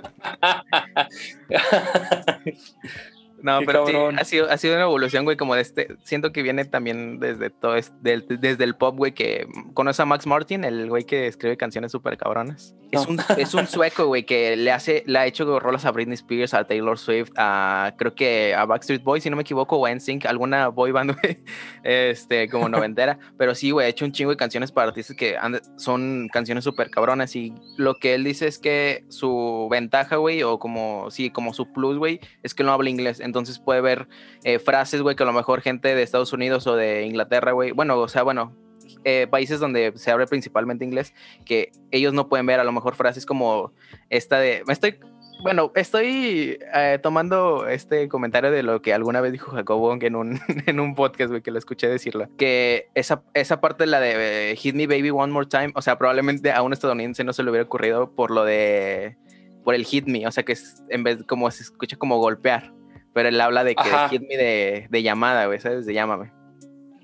[3.43, 5.89] No, pero sí, ha sido, ha sido una evolución, güey, como de este.
[6.05, 10.65] Siento que viene también desde todo, desde el pop, güey, que conoce a Max Martin,
[10.65, 12.75] el güey que escribe canciones súper cabronas.
[12.93, 16.15] Es, un, es un sueco, güey, que le hace, le ha hecho rolas a Britney
[16.15, 19.87] Spears, a Taylor Swift, a creo que a Backstreet Boys, si no me equivoco, o
[19.87, 21.43] a NSYNC, alguna boy band, güey,
[21.83, 23.19] este, como noventera.
[23.37, 25.37] pero sí, güey, ha hecho un chingo de canciones para artistas que
[25.77, 27.35] son canciones súper cabronas.
[27.35, 31.73] Y lo que él dice es que su ventaja, güey, o como, sí, como su
[31.73, 33.32] plus, güey, es que no habla inglés entonces
[33.65, 34.09] puede ver
[34.45, 37.73] eh, frases, güey, que a lo mejor gente de Estados Unidos o de Inglaterra, güey,
[37.73, 38.57] bueno, o sea, bueno,
[39.05, 41.15] eh, países donde se abre principalmente inglés,
[41.45, 43.73] que ellos no pueden ver a lo mejor frases como
[44.11, 44.99] esta de, me estoy,
[45.43, 50.15] bueno, estoy eh, tomando este comentario de lo que alguna vez dijo Jacob Wong en
[50.15, 54.55] un, en un podcast, güey, que lo escuché decirlo, que esa, esa parte, la de
[54.57, 57.51] Hit Me Baby One More Time, o sea, probablemente a un estadounidense no se le
[57.51, 59.17] hubiera ocurrido por lo de,
[59.65, 62.73] por el Hit Me, o sea, que es, en vez como se escucha como golpear
[63.13, 65.87] pero él habla de que hit me de, de, llamada, güey, ¿sabes?
[65.87, 66.33] De llámame.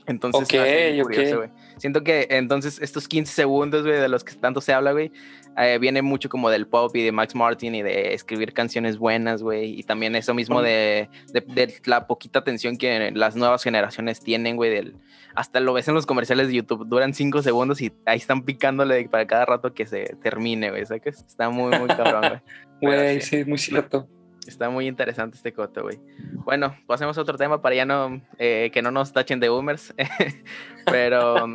[0.06, 1.34] Entonces, okay, okay.
[1.76, 5.12] Siento que entonces estos 15 segundos, güey, de los que tanto se habla, güey,
[5.58, 9.42] eh, viene mucho como del pop y de Max Martin y de escribir canciones buenas,
[9.42, 14.20] güey, y también eso mismo de, de, de, la poquita atención que las nuevas generaciones
[14.20, 14.96] tienen, güey, del,
[15.34, 19.08] hasta lo ves en los comerciales de YouTube, duran 5 segundos y ahí están picándole
[19.10, 21.22] para cada rato que se termine, güey, ¿sabes?
[21.26, 22.40] Está muy, muy cabrón, güey.
[22.80, 24.08] Güey, sí, muy cierto.
[24.48, 26.00] Está muy interesante este coto, güey.
[26.44, 29.94] Bueno, pasemos a otro tema para ya no, eh, que no nos tachen de boomers.
[30.86, 31.46] Pero,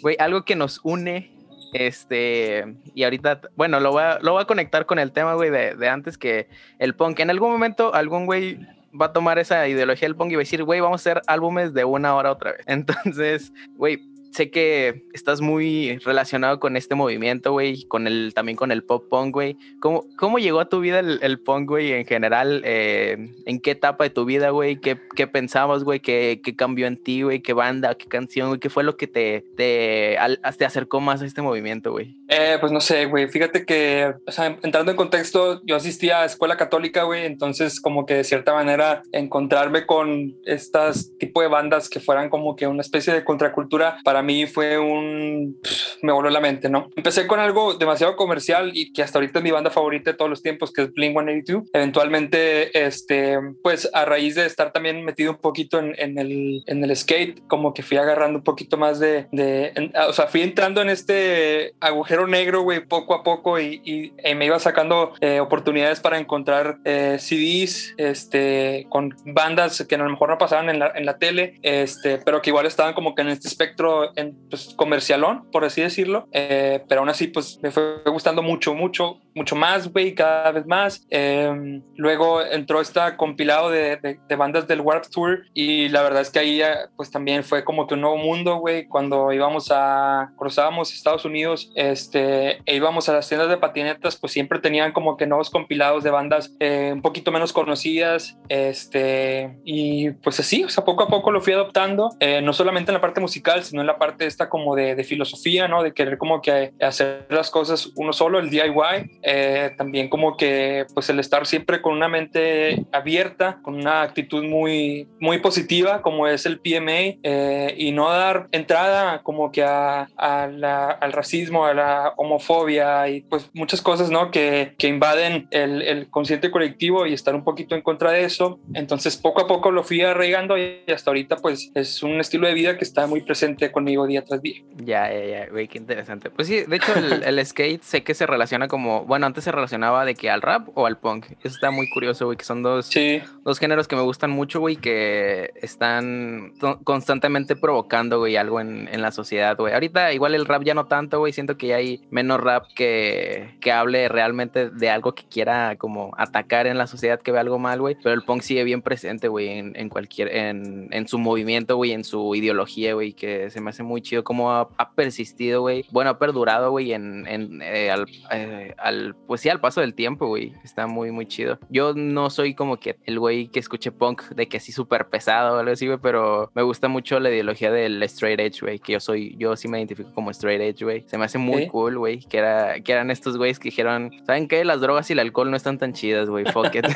[0.00, 1.30] güey, algo que nos une,
[1.74, 5.50] este, y ahorita, bueno, lo voy a, lo voy a conectar con el tema, güey,
[5.50, 7.20] de, de antes que el punk.
[7.20, 8.58] En algún momento, algún güey
[8.98, 11.22] va a tomar esa ideología del punk y va a decir, güey, vamos a hacer
[11.26, 12.62] álbumes de una hora otra vez.
[12.66, 14.02] Entonces, güey,
[14.34, 19.08] sé que estás muy relacionado con este movimiento, güey, con el, también con el pop
[19.08, 19.56] punk, güey.
[19.80, 22.62] ¿Cómo, ¿Cómo llegó a tu vida el, el punk, güey, en general?
[22.64, 24.80] Eh, ¿En qué etapa de tu vida, güey?
[24.80, 26.00] ¿Qué, qué pensabas, güey?
[26.00, 27.40] ¿Qué, ¿Qué, cambió en ti, güey?
[27.40, 27.94] ¿Qué banda?
[27.94, 28.60] ¿Qué canción, güey?
[28.60, 30.18] ¿Qué fue lo que te, te,
[30.58, 32.16] te acercó más a este movimiento, güey?
[32.28, 33.28] Eh, pues no sé, güey.
[33.28, 38.04] Fíjate que, o sea, entrando en contexto, yo asistía a escuela católica, güey, entonces como
[38.04, 42.80] que de cierta manera encontrarme con estas tipo de bandas que fueran como que una
[42.80, 45.60] especie de contracultura para mí fue un...
[46.02, 46.88] me voló la mente, ¿no?
[46.96, 50.30] Empecé con algo demasiado comercial y que hasta ahorita es mi banda favorita de todos
[50.30, 51.70] los tiempos, que es Blink-182.
[51.72, 56.82] Eventualmente, este, pues a raíz de estar también metido un poquito en, en, el, en
[56.82, 59.26] el skate, como que fui agarrando un poquito más de...
[59.32, 64.34] de o sea, fui entrando en este agujero negro, güey, poco a poco y, y,
[64.34, 70.08] me iba sacando eh, oportunidades para encontrar eh, CDs este, con bandas que a lo
[70.08, 73.22] mejor no pasaban en la, en la tele, este, pero que igual estaban como que
[73.22, 76.28] en este espectro en, pues, comercialón, por así decirlo.
[76.32, 80.66] Eh, pero aún así, pues me fue gustando mucho, mucho, mucho más, güey, cada vez
[80.66, 81.06] más.
[81.10, 86.22] Eh, luego entró esta compilado de, de, de, bandas del Warp Tour y la verdad
[86.22, 86.60] es que ahí,
[86.96, 91.72] pues también fue como que un nuevo mundo, güey, cuando íbamos a, cruzábamos Estados Unidos,
[91.74, 96.04] este, e íbamos a las tiendas de patinetas, pues siempre tenían como que nuevos compilados
[96.04, 101.08] de bandas eh, un poquito menos conocidas, este, y pues así, o sea, poco a
[101.08, 104.03] poco lo fui adoptando, eh, no solamente en la parte musical, sino en la parte
[104.18, 105.82] esta como de, de, filosofía, ¿no?
[105.82, 110.86] De querer como que hacer las cosas uno solo, el DIY, eh, también como que
[110.94, 116.26] pues el estar siempre con una mente abierta, con una actitud muy, muy positiva como
[116.28, 121.64] es el PMA eh, y no dar entrada como que a, a la, al racismo,
[121.64, 124.30] a la homofobia y pues muchas cosas, ¿no?
[124.30, 128.58] Que, que invaden el, el, consciente colectivo y estar un poquito en contra de eso.
[128.74, 132.54] Entonces poco a poco lo fui arraigando y hasta ahorita pues es un estilo de
[132.54, 134.62] vida que está muy presente conmigo día tras día.
[134.76, 136.30] Ya, ya, ya, güey, qué interesante.
[136.30, 139.52] Pues sí, de hecho el, el, skate sé que se relaciona como, bueno, antes se
[139.52, 141.26] relacionaba de que al rap o al punk.
[141.42, 143.22] Eso está muy curioso, güey, que son dos, sí.
[143.44, 146.54] dos géneros que me gustan mucho, güey, que están
[146.84, 149.72] constantemente provocando, güey, algo en, en la sociedad, güey.
[149.72, 153.56] Ahorita igual el rap ya no tanto, güey, siento que ya hay menos rap que,
[153.60, 157.58] que hable realmente de algo que quiera como atacar en la sociedad, que ve algo
[157.58, 157.96] mal, güey.
[158.02, 161.92] Pero el punk sigue bien presente, güey, en, en cualquier, en, en su movimiento, güey,
[161.92, 165.84] en su ideología, güey, que se me hace muy chido cómo ha, ha persistido, güey.
[165.90, 169.94] Bueno, ha perdurado, güey, en, en eh, al, eh, al, pues sí, al paso del
[169.94, 170.54] tiempo, güey.
[170.64, 171.58] Está muy, muy chido.
[171.68, 175.56] Yo no soy como que el güey que escuche punk de que así súper pesado
[175.56, 178.92] o algo así, güey, pero me gusta mucho la ideología del straight edge, güey, que
[178.92, 181.04] yo soy, yo sí me identifico como straight edge, güey.
[181.06, 181.68] Se me hace muy ¿Sí?
[181.68, 184.64] cool, güey, que, era, que eran estos güeyes que dijeron, ¿saben qué?
[184.64, 186.86] Las drogas y el alcohol no están tan chidas, güey, fuck it.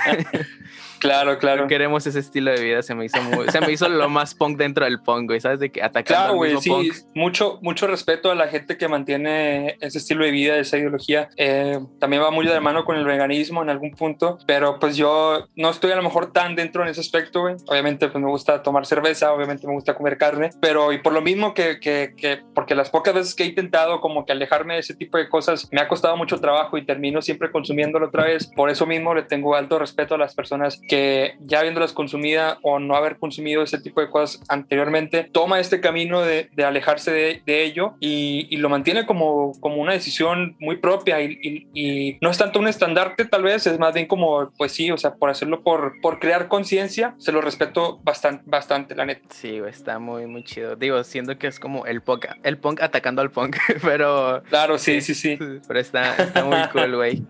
[0.99, 1.63] Claro, claro.
[1.63, 4.35] No queremos ese estilo de vida, se me hizo muy, se me hizo lo más
[4.35, 5.61] punk dentro del punk, güey, ¿sabes?
[5.61, 9.99] De que atacando Claro, güey, sí, mucho, mucho respeto a la gente que mantiene ese
[9.99, 11.29] estilo de vida, esa ideología.
[11.37, 14.97] Eh, también va muy de la mano con el veganismo en algún punto, pero pues
[14.97, 17.57] yo no estoy a lo mejor tan dentro en ese aspecto, güey.
[17.67, 21.21] Obviamente pues me gusta tomar cerveza, obviamente me gusta comer carne, pero y por lo
[21.21, 24.81] mismo que, que, que, porque las pocas veces que he intentado como que alejarme de
[24.81, 28.51] ese tipo de cosas me ha costado mucho trabajo y termino siempre consumiéndolo otra vez,
[28.55, 32.79] por eso mismo le tengo alto respeto a las personas que ya habiéndolas consumida o
[32.79, 37.43] no haber consumido ese tipo de cosas anteriormente, toma este camino de, de alejarse de,
[37.47, 42.19] de ello y, y, lo mantiene como, como una decisión muy propia y, y, y,
[42.21, 45.15] no es tanto un estandarte tal vez, es más bien como, pues sí, o sea,
[45.15, 49.23] por hacerlo por, por crear conciencia, se lo respeto bastante, bastante, la neta.
[49.31, 50.75] Sí, está muy, muy chido.
[50.75, 54.43] Digo, siendo que es como el punk, el punk atacando al punk, pero...
[54.49, 55.39] Claro, sí, sí, sí.
[55.39, 57.23] Pero está, está muy cool, güey.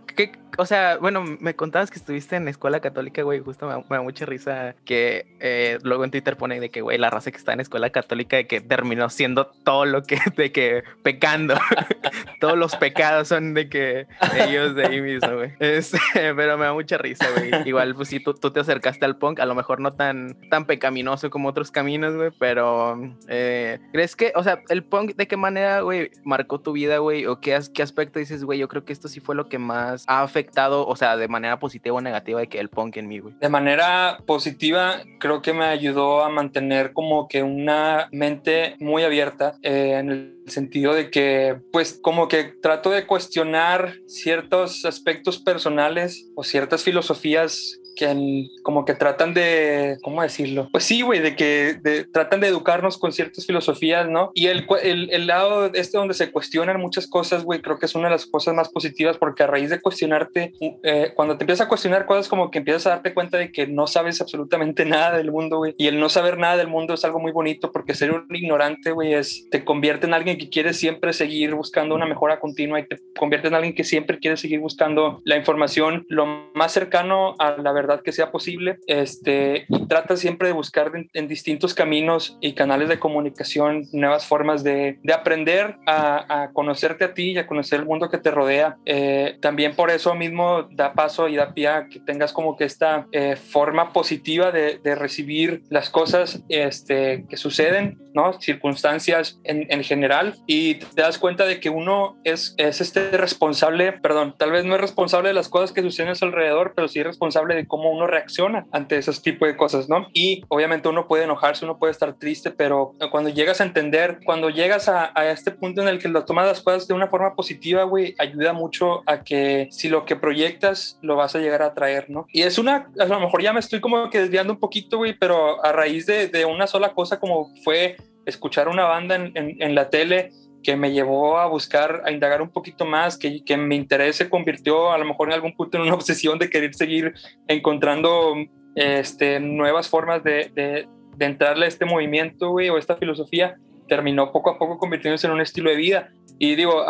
[0.56, 4.02] O sea, bueno, me contabas que estuviste en escuela católica, güey, justo me, me da
[4.02, 7.52] mucha risa que eh, luego en Twitter pone de que, güey, la raza que está
[7.52, 11.54] en escuela católica de que terminó siendo todo lo que, de que pecando.
[12.40, 15.52] Todos los pecados son de que ellos de ahí mismo, güey.
[15.58, 17.68] Este, pero me da mucha risa, güey.
[17.68, 20.66] Igual, pues si tú, tú, te acercaste al punk, a lo mejor no tan, tan
[20.66, 25.36] pecaminoso como otros caminos, güey, pero eh, ¿crees que, o sea, el punk de qué
[25.36, 27.26] manera, güey, marcó tu vida, güey?
[27.26, 30.04] ¿O qué, qué aspecto dices, güey, yo creo que esto sí fue lo que más
[30.06, 33.18] ha afectado, o sea, de manera positiva o negativa de que el punk en mí,
[33.18, 33.34] güey?
[33.40, 39.58] De manera positiva, creo que me ayudó a mantener como que una mente muy abierta
[39.62, 46.30] eh, en el sentido de que, pues, como que trato de cuestionar ciertos aspectos personales
[46.36, 50.68] o ciertas filosofías que como que tratan de, ¿cómo decirlo?
[50.70, 54.30] Pues sí, güey, de que de, tratan de educarnos con ciertas filosofías, ¿no?
[54.34, 57.94] Y el, el, el, lado este donde se cuestionan muchas cosas, güey, creo que es
[57.94, 61.66] una de las cosas más positivas porque a raíz de cuestionarte, eh, cuando te empiezas
[61.66, 65.16] a cuestionar cosas como que empiezas a darte cuenta de que no sabes absolutamente nada
[65.16, 67.94] del mundo, güey, y el no saber nada del mundo es algo muy bonito porque
[67.94, 72.06] ser un ignorante, güey, es, te convierte en alguien que quiere siempre seguir buscando una
[72.06, 76.26] mejora continua y te convierte en alguien que siempre quiere seguir buscando la información lo
[76.54, 81.28] más cercano a la verdad que sea posible este, y trata siempre de buscar en,
[81.28, 87.14] distintos caminos y canales de comunicación nuevas formas de, de aprender a, a, conocerte a
[87.14, 88.76] ti y a conocer el mundo que te rodea.
[88.86, 92.64] Eh, también por eso mismo da paso y da pie a que tengas como que
[92.64, 98.40] esta eh, forma positiva de, de, recibir las cosas este, que suceden, ¿no?
[98.40, 103.92] circunstancias en, en, general y te das cuenta de que uno es, es este responsable,
[103.92, 106.88] perdón, tal vez no es responsable de las cosas que suceden a su alrededor, pero
[106.88, 110.08] sí es responsable de cómo uno reacciona ante esos tipos de cosas, ¿no?
[110.12, 114.50] Y obviamente uno puede enojarse, uno puede estar triste, pero cuando llegas a entender, cuando
[114.50, 117.36] llegas a, a este punto en el que lo tomas las cosas de una forma
[117.36, 121.72] positiva, güey, ayuda mucho a que si lo que proyectas lo vas a llegar a
[121.72, 122.26] traer, ¿no?
[122.32, 125.16] Y es una, a lo mejor ya me estoy como que desviando un poquito, güey,
[125.16, 127.96] pero a raíz de, de una sola cosa como fue
[128.28, 130.30] escuchar una banda en, la tele,
[130.62, 134.28] que me llevó a buscar, a indagar un poquito más, que, que mi interés se
[134.28, 137.14] convirtió a lo mejor en algún punto en una obsesión de querer seguir
[137.46, 138.34] encontrando
[138.74, 143.56] este, nuevas formas de, de, de entrarle a este movimiento, güey, o esta filosofía,
[143.88, 146.10] terminó poco a poco convirtiéndose en un estilo de vida.
[146.38, 146.84] Y digo,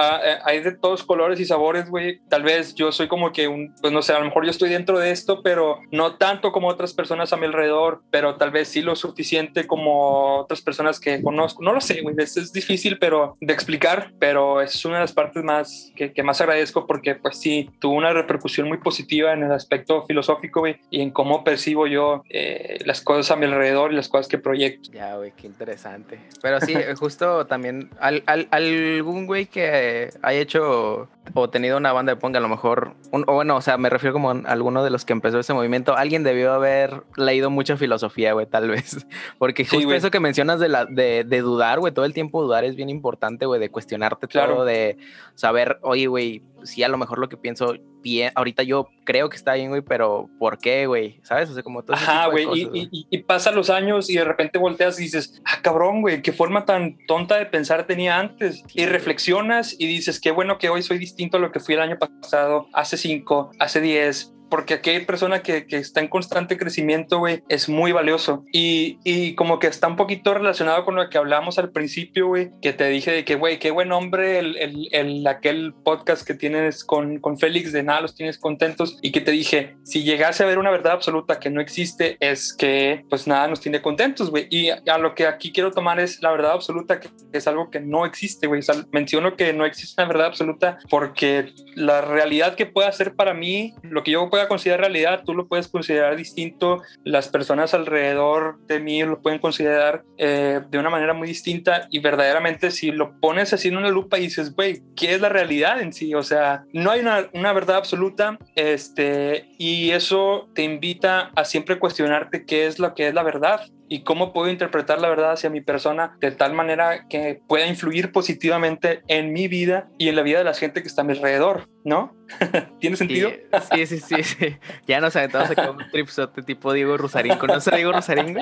[0.45, 2.21] hay de todos colores y sabores, güey.
[2.29, 4.69] Tal vez yo soy como que un, pues no sé, a lo mejor yo estoy
[4.69, 8.69] dentro de esto, pero no tanto como otras personas a mi alrededor, pero tal vez
[8.69, 11.63] sí lo suficiente como otras personas que conozco.
[11.63, 12.15] No lo sé, güey.
[12.19, 16.23] Es, es difícil, pero de explicar, pero es una de las partes más que, que,
[16.23, 20.77] más agradezco porque, pues sí, tuvo una repercusión muy positiva en el aspecto filosófico, güey,
[20.91, 24.37] y en cómo percibo yo eh, las cosas a mi alrededor y las cosas que
[24.37, 24.91] proyecto.
[24.93, 26.19] Ya, güey, qué interesante.
[26.43, 32.15] Pero sí, justo también al, al, algún güey que haya hecho o tenido una banda
[32.15, 34.83] de punk, a lo mejor, un, o bueno, o sea, me refiero como a alguno
[34.83, 39.07] de los que empezó ese movimiento, alguien debió haber leído mucha filosofía, güey, tal vez.
[39.39, 42.43] Porque justo sí, eso que mencionas de, la, de, de dudar, güey, todo el tiempo
[42.43, 44.57] dudar es bien importante, güey, de cuestionarte claro.
[44.57, 44.97] todo, de
[45.35, 49.37] saber, oye, güey, sí, a lo mejor lo que pienso bien, ahorita yo creo que
[49.37, 51.21] está bien, güey, pero ¿por qué, güey?
[51.23, 51.51] ¿Sabes?
[51.51, 54.59] O sea, como todo Ajá, güey, y, y, y, pasan los años y de repente
[54.59, 58.65] volteas y dices, ah, cabrón, güey, qué forma tan tonta de pensar tenía antes.
[58.75, 61.81] Y reflexionas y dices, qué bueno que hoy soy distinto a lo que fui el
[61.81, 67.19] año pasado, hace cinco, hace diez, porque hay persona que, que, está en constante crecimiento,
[67.19, 68.45] güey, es muy valioso.
[68.53, 72.51] Y, y, como que está un poquito relacionado con lo que hablamos al principio, güey,
[72.63, 76.35] que te dije de que, güey, qué buen hombre el, el, el, aquel podcast que
[76.35, 78.99] tienes con, con Félix de nada, los tienes contentos.
[79.03, 82.55] Y que te dije, si llegase a ver una verdad absoluta que no existe, es
[82.55, 84.47] que pues nada nos tiene contentos, güey.
[84.51, 87.81] Y a lo que aquí quiero tomar es la verdad absoluta, que es algo que
[87.81, 88.61] no existe, güey.
[88.61, 93.15] O sea, menciono que no existe una verdad absoluta porque la realidad que pueda ser
[93.15, 97.29] para mí, lo que yo puedo pueda considerar realidad, tú lo puedes considerar distinto, las
[97.29, 102.71] personas alrededor de mí lo pueden considerar eh, de una manera muy distinta y verdaderamente
[102.71, 105.93] si lo pones así en una lupa y dices, güey, ¿qué es la realidad en
[105.93, 106.15] sí?
[106.15, 111.81] O sea, no hay una, una verdad absoluta este, y eso te invita a siempre
[111.81, 115.51] cuestionarte qué es lo que es la verdad y cómo puedo interpretar la verdad hacia
[115.51, 120.23] mi persona de tal manera que pueda influir positivamente en mi vida y en la
[120.23, 122.15] vida de la gente que está a mi alrededor, ¿no?
[122.81, 123.31] ¿Tiene sentido?
[123.73, 124.57] Sí, sí, sí, sí.
[124.87, 127.37] Ya nos aventamos acá un tripsote tipo Diego Rosarín.
[127.37, 128.39] ¿Conoces a Diego Rosarín?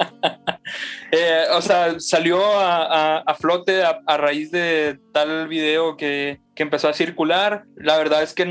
[1.18, 6.62] Eh, o sea, salió a, a, flote a, a, raíz de tal video que, que,
[6.62, 7.64] empezó a circular.
[7.76, 8.46] La verdad es que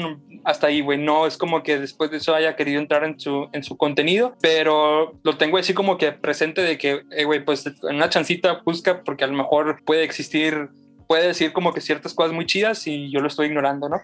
[0.45, 3.49] hasta ahí, güey, no es como que después de eso haya querido entrar en su,
[3.53, 7.67] en su contenido, pero lo tengo así como que presente de que, eh, güey, pues
[7.67, 10.69] en una chancita busca porque a lo mejor puede existir,
[11.07, 14.01] puede decir como que ciertas cosas muy chidas y yo lo estoy ignorando, ¿no?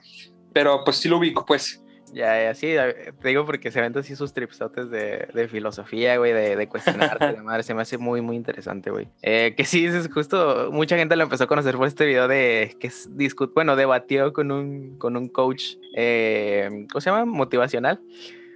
[0.53, 1.80] Pero pues sí lo ubico, pues.
[2.13, 2.75] Ya, ya, sí,
[3.21, 7.31] te digo porque se ven así sus tripsotes de, de filosofía, güey, de, de cuestionarte,
[7.31, 9.07] la madre, se me hace muy, muy interesante, güey.
[9.21, 12.75] Eh, que sí, es justo, mucha gente lo empezó a conocer por este video de,
[12.79, 17.25] que es, discut, bueno, debatió con un, con un coach, eh, ¿cómo se llama?
[17.25, 18.01] Motivacional.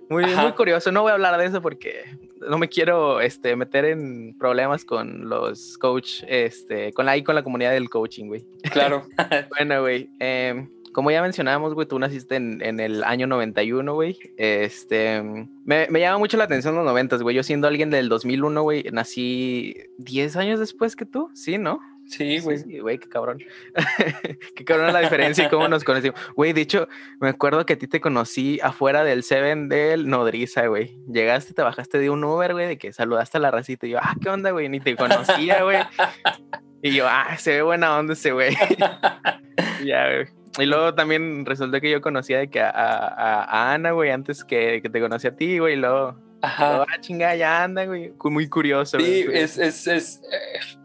[0.10, 2.04] Muy, muy curioso, no voy a hablar de eso porque
[2.48, 7.44] no me quiero este, meter en problemas con los coach, este, con la, con la
[7.44, 8.46] comunidad del coaching, güey.
[8.72, 9.08] Claro.
[9.58, 14.18] bueno, güey, eh, como ya mencionábamos, güey, tú naciste en, en el año 91, güey.
[14.38, 15.22] Este,
[15.66, 17.36] me, me, llama mucho la atención los 90, güey.
[17.36, 21.82] Yo siendo alguien del 2001, güey, nací 10 años después que tú, ¿sí, no?
[22.06, 22.60] Sí, güey.
[22.60, 23.40] Sí, güey, qué cabrón.
[24.56, 26.18] qué cabrón la diferencia y cómo nos conocimos.
[26.34, 26.88] Güey, de hecho,
[27.20, 30.98] me acuerdo que a ti te conocí afuera del Seven del Nodriza, güey.
[31.12, 34.00] Llegaste, te bajaste de un Uber, güey, de que saludaste a la racita y yo,
[34.02, 34.70] ah, ¿qué onda, güey?
[34.70, 35.80] Ni te conocía, güey.
[36.82, 38.56] y yo, ah, se ve buena onda ese güey.
[39.84, 40.45] ya, güey.
[40.58, 44.44] Y luego también resultó que yo conocía de que a, a, a Ana, güey, antes
[44.44, 46.84] que, que te conocí a ti, güey, y luego Ajá.
[46.84, 48.14] Ah, chingada, ya anda, güey.
[48.24, 49.00] Muy curioso.
[49.00, 49.38] Sí, güey.
[49.38, 50.22] es, es, es,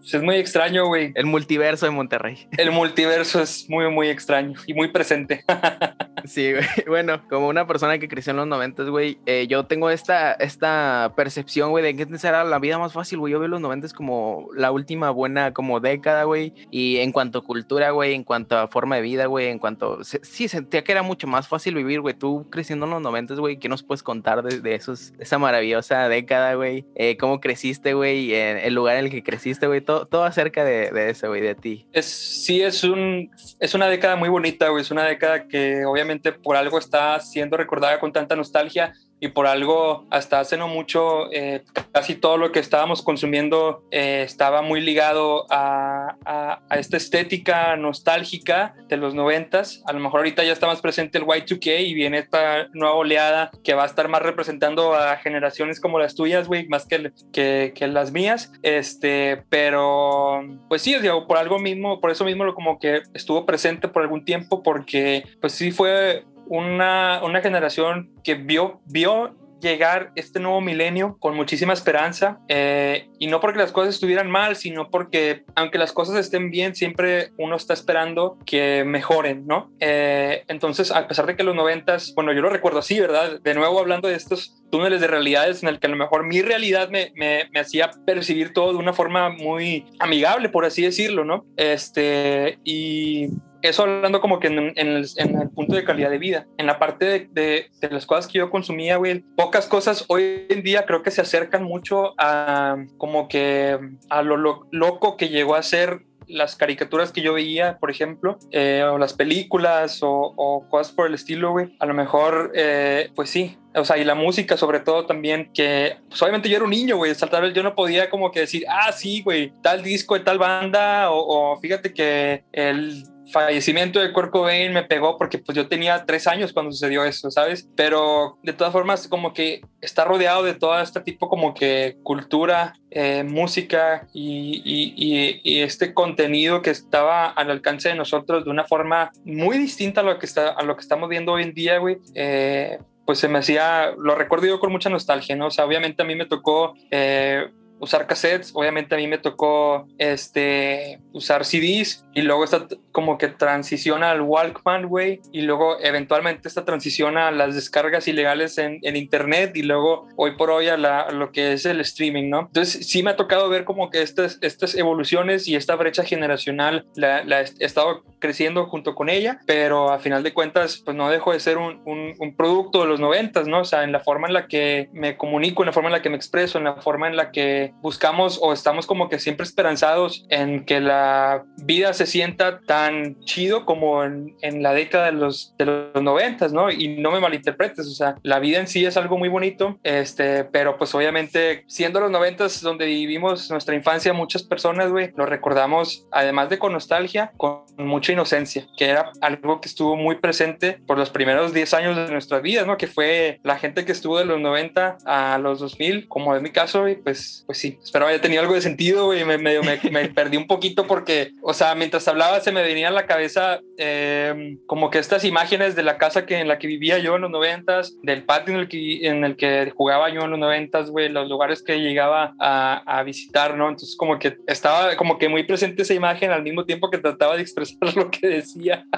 [0.03, 1.13] es, muy extraño, güey.
[1.15, 2.49] El multiverso de Monterrey.
[2.57, 5.45] El multiverso es muy, muy extraño y muy presente.
[6.25, 6.65] sí, güey.
[6.87, 11.13] Bueno, como una persona que creció en los noventas, güey, eh, yo tengo esta, esta
[11.17, 13.33] percepción, güey, de que antes era la vida más fácil, güey.
[13.33, 16.55] Yo veo los noventas como la última buena como década, güey.
[16.71, 20.03] Y en cuanto a cultura, güey, en cuanto a forma de vida, güey, en cuanto...
[20.05, 22.15] Sí, sentía que era mucho más fácil vivir, güey.
[22.15, 25.39] Tú creciendo en los noventas, güey, ¿qué nos puedes contar de, de esos, de esa
[25.39, 26.87] maravillosa década, güey.
[26.95, 29.81] Eh, cómo creciste, güey, en el lugar en el que creciste, güey.
[30.09, 31.87] Todo, acerca de, de eso, güey, de ti.
[31.93, 34.83] Es, sí, es, un, es una década muy bonita, güey.
[34.83, 39.47] Es una década que obviamente por algo está siendo recordada con tanta nostalgia y por
[39.47, 41.63] algo hasta hace no mucho eh,
[41.93, 47.77] casi todo lo que estábamos consumiendo eh, estaba muy ligado a, a, a, esta estética
[47.77, 49.83] nostálgica de los noventas.
[49.87, 53.51] A lo mejor ahorita ya está más presente el Y2K y viene esta nueva oleada
[53.63, 57.73] que va a estar más representando a generaciones como las tuyas, güey, más que, que,
[57.75, 58.53] que, las mías.
[58.63, 63.45] Este, pero pues sí, digo, por algo mismo, por eso mismo lo como que estuvo
[63.45, 70.11] presente por algún tiempo porque pues sí fue una, una generación que vio, vio llegar
[70.17, 74.91] este nuevo milenio con muchísima esperanza eh, y no porque las cosas estuvieran mal, sino
[74.91, 79.71] porque aunque las cosas estén bien, siempre uno está esperando que mejoren, ¿no?
[79.79, 83.41] Eh, entonces, a pesar de que los noventas, bueno, yo lo recuerdo así, ¿verdad?
[83.41, 86.43] De nuevo hablando de estos túneles de realidades en el que a lo mejor mi
[86.43, 91.25] realidad me, me, me hacía percibir todo de una forma muy amigable, por así decirlo,
[91.25, 91.45] ¿no?
[91.57, 93.29] Este, y
[93.63, 96.47] eso hablando como que en, en, el, en, el, punto de calidad de vida.
[96.59, 100.47] En la parte de, de, de, las cosas que yo consumía, güey, pocas cosas hoy
[100.49, 105.29] en día creo que se acercan mucho a como que a lo, lo loco que
[105.29, 110.33] llegó a ser las caricaturas que yo veía, por ejemplo, eh, o las películas o,
[110.37, 111.77] o, cosas por el estilo, güey.
[111.81, 113.59] A lo mejor, eh, pues sí.
[113.75, 116.97] O sea, y la música sobre todo también, que pues obviamente yo era un niño,
[116.97, 120.21] güey, tal vez yo no podía como que decir, ah, sí, güey, tal disco de
[120.21, 125.57] tal banda, o, o fíjate que el fallecimiento de Kurt Cobain me pegó porque pues
[125.57, 127.69] yo tenía tres años cuando sucedió eso, ¿sabes?
[127.77, 132.75] Pero de todas formas como que está rodeado de todo este tipo como que cultura,
[132.91, 138.65] eh, música y, y, y, este contenido que estaba al alcance de nosotros de una
[138.65, 141.79] forma muy distinta a lo que, está, a lo que estamos viendo hoy en día,
[141.79, 141.99] güey.
[142.15, 145.47] Eh, pues se me hacía, lo recuerdo yo con mucha nostalgia, ¿no?
[145.47, 146.75] O sea, obviamente a mí me tocó...
[146.91, 147.49] Eh,
[147.81, 153.29] usar cassettes, obviamente a mí me tocó este, usar CDs y luego esta como que
[153.29, 158.97] transiciona al Walkman, güey, y luego eventualmente esta transiciona a las descargas ilegales en, en
[158.97, 162.41] internet y luego hoy por hoy a, la, lo que es el streaming, ¿no?
[162.41, 166.87] Entonces sí me ha tocado ver como que estas, estas evoluciones y esta brecha generacional
[166.95, 171.09] la, la he estado creciendo junto con ella, pero a final de cuentas pues no
[171.09, 173.61] dejo de ser un, un, un producto de los noventas, ¿no?
[173.61, 176.03] O sea, en la forma en la que me comunico, en la forma en la
[176.03, 179.45] que me expreso, en la forma en la que buscamos o estamos como que siempre
[179.45, 185.13] esperanzados en que la vida se sienta tan chido como en, en la década de
[185.13, 186.71] los, de los noventas, ¿no?
[186.71, 190.45] Y no me malinterpretes, o sea, la vida en sí es algo muy bonito, este,
[190.45, 196.07] pero pues obviamente siendo los noventas donde vivimos nuestra infancia, muchas personas, güey, lo recordamos,
[196.11, 200.99] además de con nostalgia, con mucha inocencia, que era algo que estuvo muy presente por
[200.99, 202.77] los primeros 10 años de nuestras vidas, ¿no?
[202.77, 206.51] Que fue la gente que estuvo de los 90 a los 2000, como en mi
[206.51, 210.09] caso, y pues, pues sí, espero haya tenido algo de sentido, y me, me, me,
[210.15, 214.57] perdí un poquito porque, o sea, mientras hablaba se me venía a la cabeza eh,
[214.67, 217.31] como que estas imágenes de la casa que, en la que vivía yo en los
[217.31, 221.09] 90 del patio en el que, en el que jugaba yo en los 90 güey,
[221.09, 223.69] los lugares que llegaba a, a visitar, ¿no?
[223.69, 227.37] Entonces como que estaba como que muy presente esa imagen al mismo tiempo que trataba
[227.37, 228.87] de expresar lo que decía.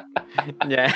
[0.69, 0.87] Ya,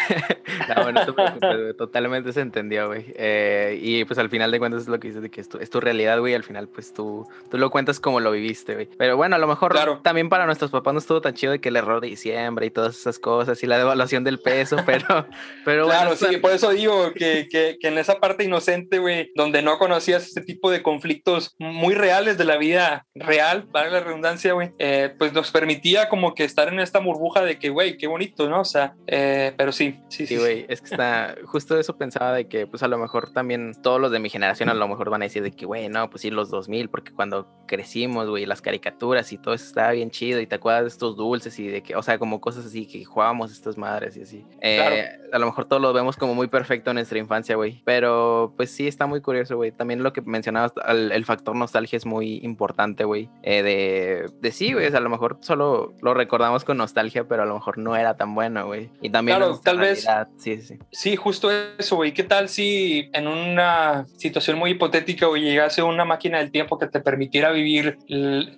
[0.75, 3.05] no, bueno, totalmente se entendió, güey.
[3.17, 5.59] Eh, y pues al final de cuentas es lo que dices de que es tu,
[5.59, 6.35] es tu realidad, güey.
[6.35, 8.89] Al final, pues tú, tú lo cuentas como lo viviste, güey.
[8.99, 10.01] Pero bueno, a lo mejor Claro.
[10.03, 12.71] también para nuestros papás no estuvo tan chido de que el error de diciembre y
[12.71, 15.27] todas esas cosas y la devaluación del peso, pero,
[15.65, 19.31] pero Claro, bueno, sí, por eso digo que, que, que en esa parte inocente, güey,
[19.35, 24.01] donde no conocías este tipo de conflictos muy reales de la vida real, vale la
[24.01, 27.97] redundancia, güey, eh, pues nos permitía como que estar en esta burbuja de que, güey,
[27.97, 28.61] qué bonito, ¿no?
[28.61, 30.35] O sea, eh, pero sí, sí, sí.
[30.35, 33.73] Sí, güey, es que está, justo eso pensaba de que, pues a lo mejor también
[33.83, 36.09] todos los de mi generación a lo mejor van a decir de que, güey, no,
[36.11, 37.36] pues sí, los 2000, porque cuando
[37.67, 41.17] crecimos, güey, las caricaturas y todo eso estaba bien chido y te acuerdas de estos
[41.17, 44.47] dulces y de que, o sea, como cosas así que jugábamos estas madres y así.
[44.61, 45.27] Eh, Claro.
[45.33, 48.71] A lo mejor todo lo vemos como muy perfecto en nuestra infancia, güey, pero pues
[48.71, 49.73] sí, está muy curioso, güey.
[49.73, 54.53] También lo que mencionabas, el, el factor nostalgia es muy importante, güey, eh, de, de
[54.53, 57.55] sí, güey, o sea, a lo mejor solo lo recordamos con nostalgia, pero a lo
[57.55, 58.91] mejor no era tan bueno, güey.
[59.03, 59.39] Y también...
[59.39, 60.07] Claro, tal vez-
[60.37, 60.79] Sí, sí.
[60.93, 62.15] Sí, justo eso, güey.
[62.15, 66.87] ¿Qué tal si en una situación muy hipotética, güey, llegase una máquina del tiempo que
[66.87, 67.99] te permitiera vivir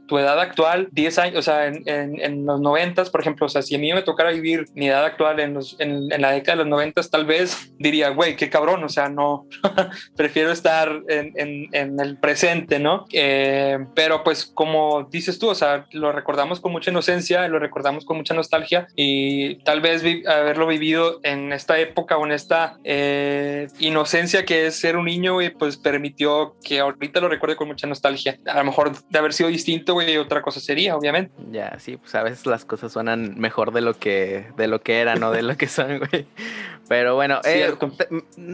[0.07, 3.49] tu edad actual, 10 años, o sea, en, en- en los 90, por ejemplo, o
[3.49, 6.33] sea, si a mí me tocara vivir mi edad actual en, los, en, en la
[6.33, 9.47] década de los 90, tal vez diría, güey, qué cabrón, o sea, no,
[10.17, 11.69] prefiero estar en,
[12.01, 13.07] el presente, ¿no?
[13.13, 18.05] Eh, pero pues como dices tú, o sea, lo recordamos con mucha inocencia, lo recordamos
[18.05, 22.77] con mucha nostalgia y tal vez vi- haberlo vivido en esta época o en esta
[22.85, 27.69] eh, inocencia que es ser un niño, güey, pues permitió que ahorita lo recuerde con
[27.69, 28.37] mucha nostalgia.
[28.59, 31.33] A lo mejor de haber sido distinto, güey, otra cosa sería, obviamente.
[31.53, 35.01] Ya, sí, pues a veces las cosas suenan mejor de lo que, de lo que
[35.01, 35.31] eran, ¿no?
[35.31, 36.27] De lo que son, güey.
[36.89, 37.73] Pero bueno, eh,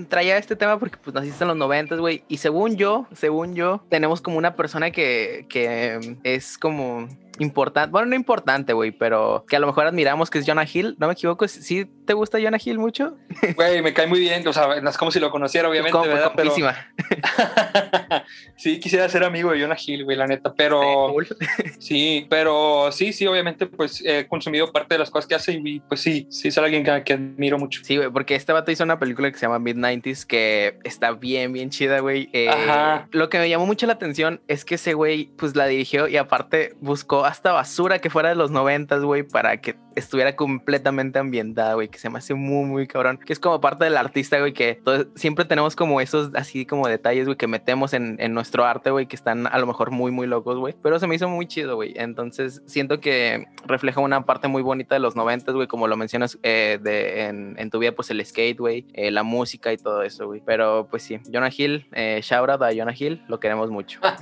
[0.08, 2.22] traía este tema porque pues naciste en los noventas, güey.
[2.28, 7.08] Y según yo, según yo, tenemos como una persona que, que es como
[7.38, 10.96] importante, bueno, no importante, güey, pero que a lo mejor admiramos, que es Jonah Hill.
[10.98, 11.46] ¿No me equivoco?
[11.48, 13.16] ¿Sí te gusta Jonah Hill mucho?
[13.56, 16.32] Güey, me cae muy bien, o sea, es como si lo conociera, obviamente, Como- ¿verdad?
[16.34, 16.76] Pero compísima.
[18.56, 21.14] sí, quisiera ser amigo de Jonah Hill, güey, la neta, pero...
[21.78, 25.80] Sí, pero sí, sí, obviamente, pues he consumido parte de las cosas que hace y
[25.80, 27.80] pues sí, sí es alguien que, que admiro mucho.
[27.84, 31.52] Sí, güey, porque este vato hizo una película que se llama Mid-90s que está bien,
[31.52, 32.28] bien chida, güey.
[32.32, 33.08] Eh, Ajá.
[33.10, 36.16] Lo que me llamó mucho la atención es que ese güey, pues la dirigió y
[36.16, 41.74] aparte buscó hasta basura que fuera de los 90, güey, para que estuviera completamente ambientada,
[41.74, 43.18] güey, que se me hace muy, muy cabrón.
[43.24, 46.88] Que es como parte del artista, güey, que todo- siempre tenemos como esos así como
[46.88, 50.10] detalles, güey, que metemos en, en nuestro arte, güey, que están a lo mejor muy,
[50.10, 50.74] muy locos, güey.
[50.82, 51.94] Pero se me hizo muy chido, güey.
[51.96, 56.38] Entonces siento que refleja una parte muy bonita de los 90, güey, como lo mencionas
[56.42, 60.02] eh, de, en, en tu vida, pues el skate, güey, eh, la música y todo
[60.02, 60.42] eso, güey.
[60.44, 64.00] Pero pues sí, Jonah Hill, eh, shout out a Jonah Hill, lo queremos mucho.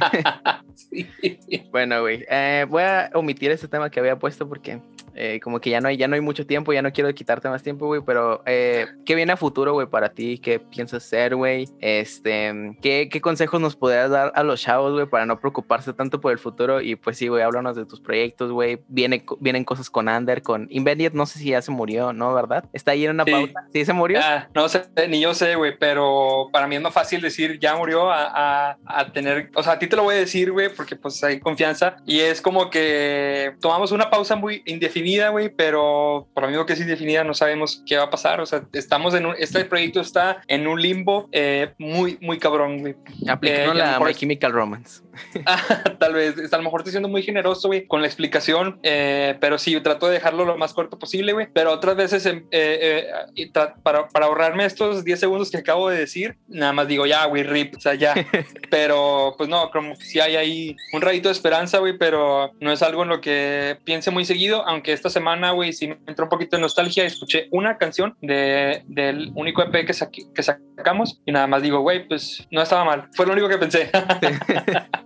[1.70, 4.80] Bueno, güey, eh, voy a omitir este tema que había puesto porque
[5.14, 7.48] eh, como que ya no hay, ya no hay mucho tiempo, ya no quiero quitarte
[7.48, 10.38] más tiempo, güey, pero eh, ¿qué viene a futuro, güey, para ti?
[10.38, 11.66] ¿Qué piensas hacer, güey?
[11.80, 16.20] Este, ¿qué, ¿qué consejos nos podrías dar a los chavos, güey, para no preocuparse tanto
[16.20, 16.80] por el futuro?
[16.80, 18.80] Y pues sí, güey, háblanos de tus proyectos, güey.
[18.88, 22.34] Viene, vienen cosas con Under, con Invented, no sé si ya se murió, ¿no?
[22.34, 22.64] ¿Verdad?
[22.72, 23.30] Está ahí en una Sí.
[23.30, 23.64] pauta.
[23.72, 24.20] ¿Sí se murió?
[24.22, 27.76] Ah, no sé, ni yo sé, güey, pero para mí es más fácil decir ya
[27.76, 30.68] murió a, a- a tener, o sea, a ti te lo voy a decir, güey,
[30.74, 36.28] porque pues hay confianza y es como que tomamos una pausa muy indefinida, güey, pero
[36.34, 39.14] por lo mismo que es indefinida no sabemos qué va a pasar, o sea, estamos
[39.14, 42.94] en un, este proyecto está en un limbo eh, muy, muy cabrón, güey.
[43.28, 45.02] Aplicando eh, la My Chemical Romance.
[45.46, 45.62] Ah,
[45.98, 49.58] tal vez, a lo mejor estoy siendo muy generoso, güey, con la explicación, eh, pero
[49.58, 51.48] sí, trato de dejarlo lo más corto posible, güey.
[51.52, 53.06] Pero otras veces, em, eh,
[53.36, 53.50] eh,
[53.82, 57.42] para, para, ahorrarme estos 10 segundos que acabo de decir, nada más digo, ya, güey,
[57.42, 58.14] rip, o sea, ya.
[58.70, 62.72] pero, pues no, como que sí hay ahí un rayito de esperanza, güey, pero no
[62.72, 66.26] es algo en lo que piense muy seguido, aunque esta semana, güey, sí me entró
[66.26, 69.94] un poquito de nostalgia, escuché una canción de, del único EP que,
[70.34, 73.58] que sacamos y nada más digo, güey, pues no estaba mal, fue lo único que
[73.58, 73.90] pensé.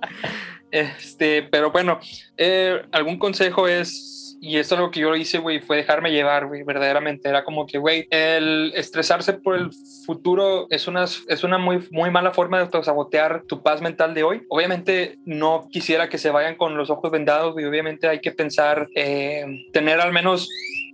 [0.70, 2.01] este, pero bueno,
[2.36, 6.47] eh, algún consejo es y esto es lo que yo hice, güey, fue dejarme llevar,
[6.47, 7.28] güey, verdaderamente.
[7.28, 9.70] Era como que, güey, el estresarse por el
[10.05, 14.24] futuro es una, es una muy, muy mala forma de sabotear tu paz mental de
[14.24, 14.42] hoy.
[14.49, 17.64] Obviamente no quisiera que se vayan con los ojos vendados, güey.
[17.64, 20.49] Obviamente hay que pensar, eh, tener al menos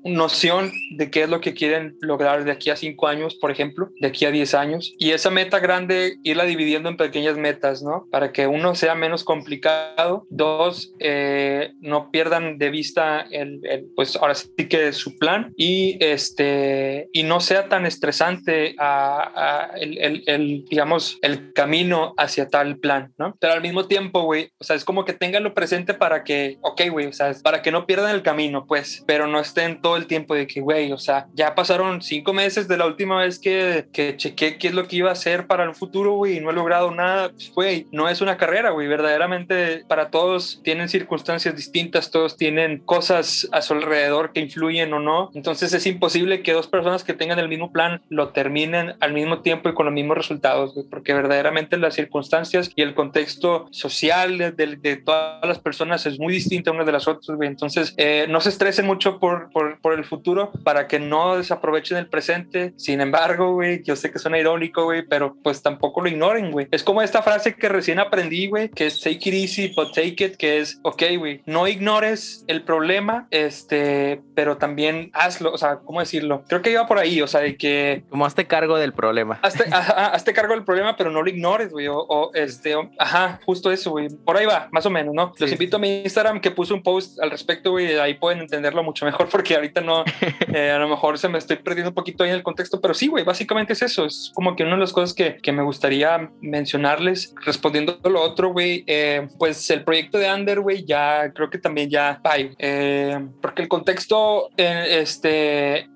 [0.05, 3.91] noción de qué es lo que quieren lograr de aquí a cinco años, por ejemplo,
[4.01, 4.95] de aquí a diez años.
[4.99, 8.07] Y esa meta grande, irla dividiendo en pequeñas metas, ¿no?
[8.11, 13.61] Para que uno sea menos complicado, dos, eh, no pierdan de vista el,
[13.95, 20.23] pues ahora sí que su plan y este, y no sea tan estresante a, el,
[20.27, 23.37] el, digamos, el camino hacia tal plan, ¿no?
[23.41, 26.83] Pero al mismo tiempo, güey, o sea, es como que tenganlo presente para que, ok,
[26.91, 30.07] güey, o sea, para que no pierdan el camino, pues, pero no estén todos el
[30.07, 33.87] tiempo de que, güey, o sea, ya pasaron cinco meses de la última vez que,
[33.93, 36.51] que chequé qué es lo que iba a hacer para el futuro, güey, y no
[36.51, 41.57] he logrado nada, pues, güey, no es una carrera, güey, verdaderamente para todos tienen circunstancias
[41.57, 46.53] distintas, todos tienen cosas a su alrededor que influyen o no, entonces es imposible que
[46.53, 49.95] dos personas que tengan el mismo plan lo terminen al mismo tiempo y con los
[49.95, 55.59] mismos resultados, güey, porque verdaderamente las circunstancias y el contexto social de, de, todas las
[55.59, 59.19] personas es muy distinto una de las otras, güey, entonces eh, no se estresen mucho
[59.19, 62.73] por, por, por el futuro para que no desaprovechen el presente.
[62.77, 66.69] Sin embargo, güey, yo sé que suena irónico, güey, pero pues tampoco lo ignoren, güey.
[66.71, 70.25] Es como esta frase que recién aprendí, güey, que es take it easy, but take
[70.25, 75.81] it, que es, ok, güey, no ignores el problema, este, pero también hazlo, o sea,
[75.85, 76.45] ¿cómo decirlo?
[76.49, 78.05] Creo que iba por ahí, o sea, de que...
[78.09, 79.39] Como hazte cargo del problema.
[79.43, 83.91] Hazte, hazte cargo del problema, pero no lo ignores, güey, o, este, ajá, justo eso,
[83.91, 84.09] güey.
[84.09, 85.33] Por ahí va, más o menos, ¿no?
[85.39, 88.83] Los invito a mi Instagram que puse un post al respecto, güey, ahí pueden entenderlo
[88.83, 90.05] mucho mejor porque ahorita no,
[90.53, 92.95] eh, a lo mejor se me estoy perdiendo un poquito ahí en el contexto, pero
[92.95, 94.05] sí, güey, básicamente es eso.
[94.05, 98.21] Es como que una de las cosas que, que me gustaría mencionarles, respondiendo a lo
[98.21, 102.55] otro, güey, eh, pues el proyecto de Under, güey, ya creo que también ya, bye,
[102.59, 105.89] eh, porque el contexto, este,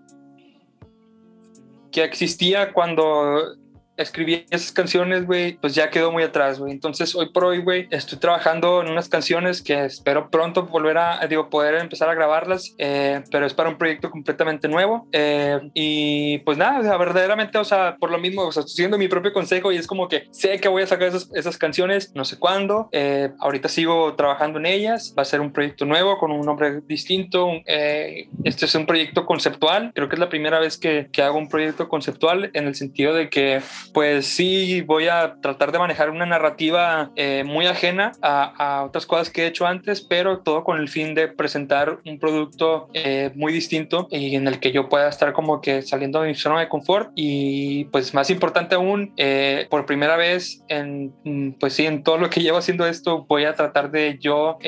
[1.93, 3.57] que existía cuando
[3.97, 6.73] escribí esas canciones, güey, pues ya quedó muy atrás, güey.
[6.73, 11.27] Entonces, hoy por hoy, güey, estoy trabajando en unas canciones que espero pronto volver a,
[11.27, 15.09] digo, poder empezar a grabarlas, eh, pero es para un proyecto completamente nuevo.
[15.13, 19.09] Eh, y pues nada, verdaderamente, o sea, por lo mismo, o sea, estoy siguiendo mi
[19.09, 22.25] propio consejo y es como que sé que voy a sacar esas, esas canciones, no
[22.25, 22.89] sé cuándo.
[22.93, 25.15] Eh, ahorita sigo trabajando en ellas.
[25.17, 27.51] Va a ser un proyecto nuevo con un nombre distinto.
[27.65, 29.93] este es un proyecto conceptual.
[29.95, 33.15] Creo que es la primera vez que, que hago un proyecto conceptual en el sentido
[33.15, 38.85] de que pues sí voy a tratar de manejar una narrativa eh, muy ajena a,
[38.87, 42.89] otras cosas que he hecho antes, pero todo con el fin de presentar un producto
[42.95, 46.35] eh, muy distinto y en el que yo pueda estar como que saliendo de mi
[46.35, 51.75] zona de confort y pues más importante aún, eh, por primera vez en, mm, pues
[51.75, 54.59] sí, en todo lo que llevo haciendo esto, voy a tratar de yo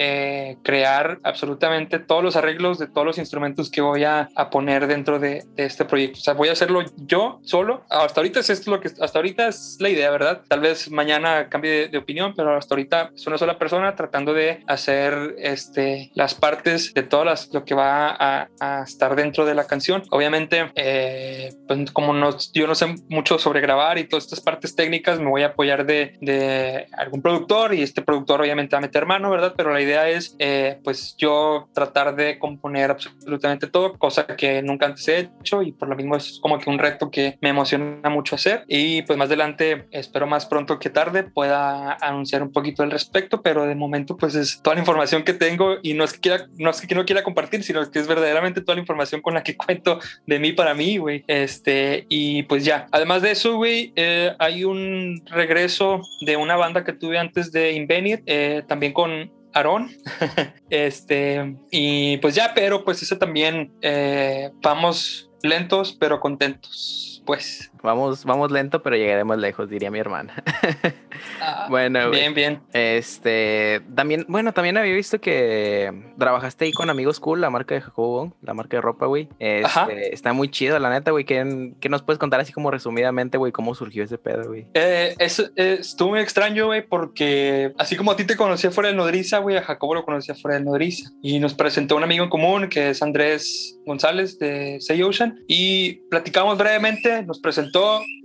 [0.62, 5.44] crear absolutamente todos los arreglos de todos los instrumentos que voy a, poner dentro de,
[5.54, 6.18] de, este proyecto.
[6.18, 7.84] O sea, voy a hacerlo yo solo.
[7.90, 10.42] Hasta ahorita es esto lo que hasta ahorita es la idea, ¿verdad?
[10.48, 14.62] Tal vez mañana cambie de, opinión, pero hasta ahorita es una sola persona tratando de
[14.66, 18.48] hacer este, las partes de todas las, lo que va a,
[18.82, 20.02] estar dentro de la canción.
[20.10, 24.76] Obviamente, eh, pues como no, yo no sé mucho sobre grabar y todas estas partes
[24.76, 28.82] técnicas, me voy a apoyar de, de algún productor y este productor obviamente va a
[28.82, 29.54] meter mano, ¿verdad?
[29.56, 34.86] Pero la idea es, eh, pues yo tratar de componer absolutamente todo, cosa que nunca
[34.86, 38.10] antes he hecho y por lo mismo es como que un reto que me emociona
[38.10, 38.64] mucho hacer.
[38.68, 43.42] Y pues más adelante, espero más pronto que tarde, pueda anunciar un poquito al respecto,
[43.42, 46.46] pero de momento pues es toda la información que tengo y no es que, quiera,
[46.56, 49.42] no es que no quiera compartir, sino que es verdaderamente toda la información con la
[49.42, 51.24] que cuento de mí para mí, güey.
[51.26, 56.84] Este, y pues ya, además de eso, güey, eh, hay un regreso de una banda
[56.84, 59.90] que tuve antes de Invenit, eh, también con Aarón.
[60.70, 67.70] este, y pues ya, pero pues eso también eh, vamos lentos pero contentos, pues.
[67.82, 70.42] Vamos, vamos lento, pero llegaremos lejos, diría mi hermana.
[71.40, 72.60] Ah, bueno, bien, bien.
[72.72, 77.80] Este, también, bueno, también había visto que trabajaste ahí con Amigos Cool, la marca de
[77.80, 79.28] Jacobo, la marca de ropa, güey.
[79.38, 81.24] Este, está muy chido, la neta, güey.
[81.24, 84.66] ¿Qué, qué nos puedes contar así como resumidamente, güey, cómo surgió ese pedo, güey?
[84.74, 88.88] Eh, es, eh, estuvo muy extraño, güey, porque así como a ti te conocía fuera
[88.88, 91.10] del Nodriza, güey, a Jacobo lo conocía fuera del Nodriza.
[91.22, 95.40] Y nos presentó un amigo en común que es Andrés González de Say Ocean.
[95.46, 97.67] Y platicamos brevemente, nos presentó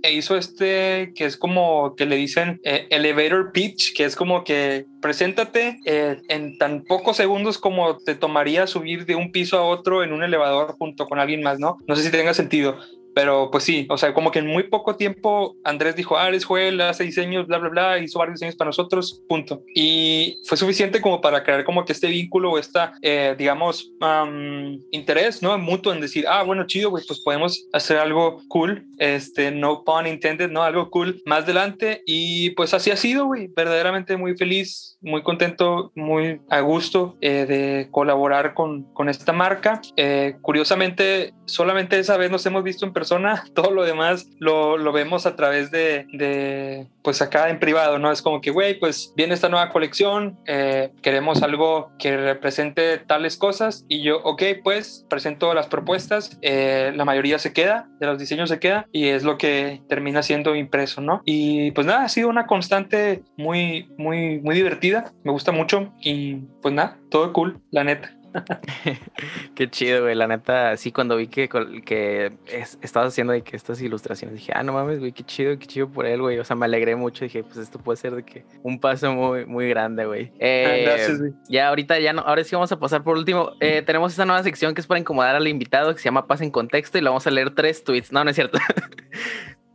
[0.02, 4.44] e hizo este que es como que le dicen eh, elevator pitch, que es como
[4.44, 9.64] que preséntate eh, en tan pocos segundos como te tomaría subir de un piso a
[9.64, 11.78] otro en un elevador junto con alguien más, ¿no?
[11.86, 12.78] No sé si tenga sentido.
[13.14, 16.44] Pero pues sí, o sea, como que en muy poco tiempo Andrés dijo, ah, eres
[16.44, 19.62] Joel, hace diseños, bla, bla, bla, hizo varios diseños para nosotros, punto.
[19.74, 24.80] Y fue suficiente como para crear como que este vínculo o esta, eh, digamos, um,
[24.90, 25.56] interés, ¿no?
[25.58, 30.06] Mutuo en decir, ah, bueno, chido, güey, pues podemos hacer algo cool, este, no pun
[30.06, 30.62] intended, ¿no?
[30.62, 32.02] Algo cool más adelante.
[32.06, 37.46] Y pues así ha sido, güey, verdaderamente muy feliz, muy contento, muy a gusto eh,
[37.46, 39.80] de colaborar con, con esta marca.
[39.96, 43.03] Eh, curiosamente, solamente esa vez nos hemos visto en persona,
[43.54, 48.10] todo lo demás lo, lo vemos a través de, de, pues acá en privado, ¿no?
[48.10, 53.36] Es como que, güey, pues viene esta nueva colección, eh, queremos algo que represente tales
[53.36, 58.18] cosas y yo, ok, pues presento las propuestas, eh, la mayoría se queda, de los
[58.18, 61.22] diseños se queda y es lo que termina siendo impreso, ¿no?
[61.24, 66.36] Y pues nada, ha sido una constante muy, muy, muy divertida, me gusta mucho y
[66.62, 68.13] pues nada, todo cool, la neta.
[69.54, 70.14] Qué chido, güey.
[70.14, 71.48] La neta, sí, cuando vi que,
[71.84, 75.58] que es- estabas haciendo de que estas ilustraciones, dije, ah, no mames, güey, qué chido,
[75.58, 76.38] qué chido por él, güey.
[76.38, 77.24] O sea, me alegré mucho.
[77.24, 80.32] Dije, pues esto puede ser de que un paso muy, muy grande, güey.
[80.38, 81.32] Eh, Gracias, güey.
[81.48, 83.52] ya ahorita, ya no, ahora sí vamos a pasar por último.
[83.60, 86.40] Eh, tenemos esta nueva sección que es para incomodar al invitado, que se llama Paz
[86.40, 88.12] en Contexto, y le vamos a leer tres tweets.
[88.12, 88.58] No, no es cierto.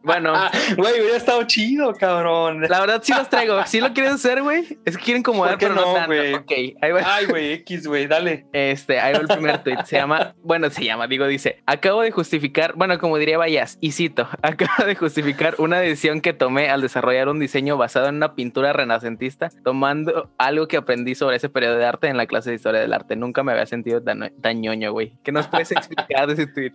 [0.03, 0.33] bueno.
[0.35, 2.61] Ah, güey, hubiera estado chido, cabrón.
[2.69, 3.61] La verdad sí los traigo.
[3.65, 4.79] ¿Sí lo quieren hacer, güey?
[4.85, 6.33] Es que quieren ¿Por qué pero no, güey?
[6.33, 7.01] Ok, ahí va.
[7.05, 8.45] Ay, güey, X, güey, dale.
[8.53, 9.77] Este, ahí va el primer tweet.
[9.85, 13.91] Se llama, bueno, se llama, digo, dice, acabo de justificar, bueno, como diría Bayas, y
[13.91, 18.35] cito, acabo de justificar una decisión que tomé al desarrollar un diseño basado en una
[18.35, 22.55] pintura renacentista, tomando algo que aprendí sobre ese periodo de arte en la clase de
[22.55, 23.15] historia del arte.
[23.15, 25.13] Nunca me había sentido tan, tan ñoño, güey.
[25.23, 26.73] ¿Qué nos puedes explicar de ese tweet?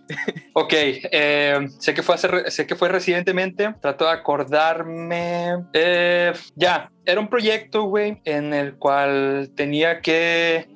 [0.53, 5.55] Ok, eh, sé, que fue hace sé que fue recientemente, trato de acordarme.
[5.73, 10.67] Eh, ya, era un proyecto, güey, en el cual tenía que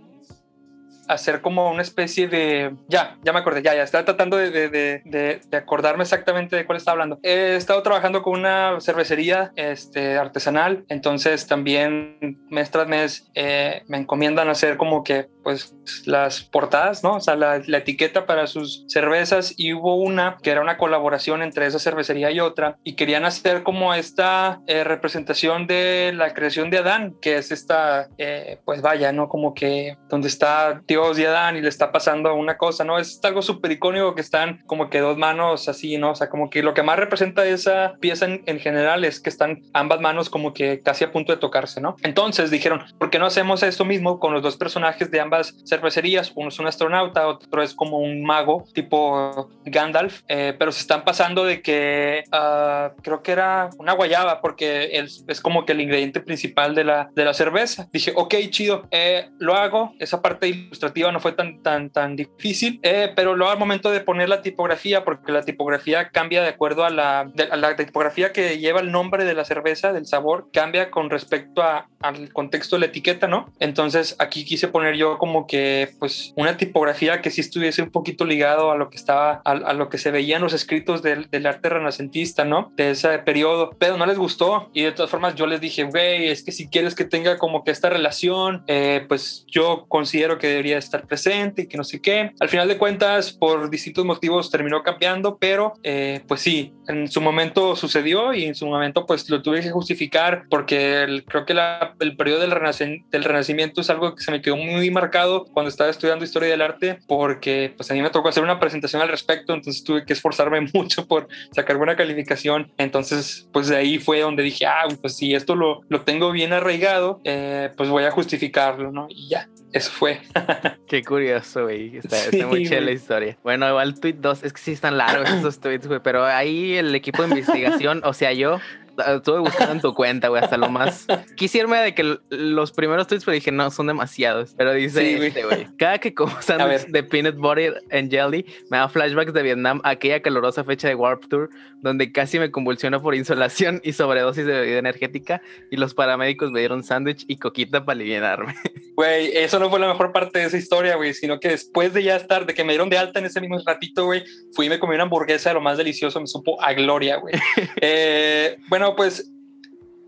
[1.07, 2.75] hacer como una especie de...
[2.87, 6.55] Ya, ya me acordé, ya, ya, estaba tratando de, de- de- de- de acordarme exactamente
[6.55, 7.17] de cuál estaba hablando.
[7.23, 13.97] He estado trabajando con una cervecería este, artesanal, entonces también mes tras mes eh, me
[13.97, 15.73] encomiendan hacer como que pues
[16.05, 17.15] las portadas, ¿no?
[17.15, 21.65] O sea, la, etiqueta para sus cervezas y hubo una que era una colaboración entre
[21.65, 26.79] esa cervecería y otra y querían hacer como esta eh, representación de la creación de
[26.79, 29.29] Adán, que es esta, eh, pues vaya, ¿no?
[29.29, 32.99] Como que donde está Dios y Adán y le está pasando una cosa, ¿no?
[32.99, 36.11] Es algo súper icónico que están como que dos manos así, ¿no?
[36.11, 39.29] O sea, como que lo que más representa esa pieza en, en general es que
[39.29, 41.95] están ambas manos como que casi a punto de tocarse, ¿no?
[42.03, 46.31] Entonces dijeron, ¿por qué no hacemos esto mismo con los dos personajes de ambas cervecerías?
[46.35, 51.03] Uno es un astronauta, otro es como un mago tipo Gandalf, eh, pero se están
[51.03, 55.81] pasando de que ah, creo que era una guayaba porque es, es como que el
[55.81, 57.87] ingrediente principal de la, de la cerveza.
[57.91, 62.79] Dije, ok, chido, eh, lo hago, esa parte ilustrativa no fue tan, tan, tan difícil,
[62.83, 66.85] eh, pero luego al momento de poner la tipografía, porque la tipografía cambia de acuerdo
[66.85, 70.47] a la, de- a la tipografía que lleva el nombre de la cerveza, del sabor,
[70.51, 73.51] cambia con respecto a- al contexto de la etiqueta, ¿no?
[73.59, 78.25] Entonces aquí quise poner yo como que, pues, una tipografía que sí estuviese un poquito
[78.25, 81.29] ligado a lo que estaba, a, a lo que se veía en los escritos del,
[81.29, 82.71] del arte renacentista, ¿no?
[82.75, 86.29] De ese periodo, pero no les gustó y de todas formas yo les dije, güey,
[86.29, 90.47] es que si quieres que tenga como que esta relación, eh, pues yo considero que
[90.47, 92.31] debería estar presente y que no sé qué.
[92.39, 97.19] Al final de cuentas, por distintos motivos terminó cambiando, pero eh, pues sí, en su
[97.21, 101.53] momento sucedió y en su momento pues lo tuve que justificar porque el- creo que
[101.53, 105.08] la- el periodo del, renacen- del renacimiento es algo que se me quedó muy marcado
[105.53, 109.01] cuando estaba estudiando historia del arte porque pues a mí me tocó hacer una presentación
[109.01, 112.71] al respecto, entonces tuve que esforzarme mucho por sacar buena calificación.
[112.77, 116.53] Entonces pues de ahí fue donde dije, ah, pues si esto lo, lo tengo bien
[116.53, 119.07] arraigado, eh, pues voy a justificarlo, ¿no?
[119.09, 120.21] Y ya, eso fue.
[120.87, 121.97] Qué curioso, güey.
[121.97, 123.37] Está, está Sí, muy chida la historia.
[123.43, 125.99] Bueno, igual tweet 2, es que sí están largos esos tweets, güey.
[126.03, 128.59] Pero ahí el equipo de investigación, o sea, yo
[128.99, 133.25] estuve buscando en tu cuenta, güey, hasta lo más quisiera de que los primeros tweets,
[133.25, 134.53] pero dije, no, son demasiados.
[134.57, 135.67] Pero dice este, güey.
[135.77, 140.21] Cada que como sándwich de peanut butter and jelly, me da flashbacks de Vietnam, aquella
[140.21, 141.49] calorosa fecha de Warp Tour,
[141.81, 146.59] donde casi me convulsiono por insolación y sobredosis de bebida energética, y los paramédicos me
[146.59, 148.55] dieron sándwich y coquita para aliviarme.
[148.99, 152.03] Güey, eso no fue la mejor parte de esa historia, güey, sino que después de
[152.03, 154.69] ya estar, de que me dieron de alta en ese mismo ratito, güey, fui y
[154.69, 157.33] me comí una hamburguesa de lo más delicioso, me supo a gloria, güey.
[157.81, 159.31] eh, bueno, pues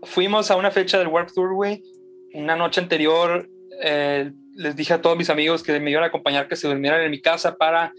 [0.02, 1.82] fuimos a una fecha del Warp Tour, güey.
[2.34, 3.48] Una noche anterior
[3.82, 7.00] eh, les dije a todos mis amigos que me iban a acompañar, que se durmieran
[7.00, 7.92] en mi casa para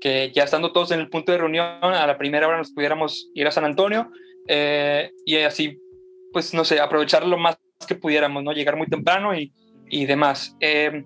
[0.00, 3.30] que ya estando todos en el punto de reunión, a la primera hora nos pudiéramos
[3.34, 4.10] ir a San Antonio
[4.46, 5.80] eh, y así,
[6.32, 7.58] pues no sé, aprovechar lo más
[7.88, 8.52] que pudiéramos, ¿no?
[8.52, 9.52] Llegar muy temprano y,
[9.88, 10.56] y demás.
[10.60, 11.04] Eh,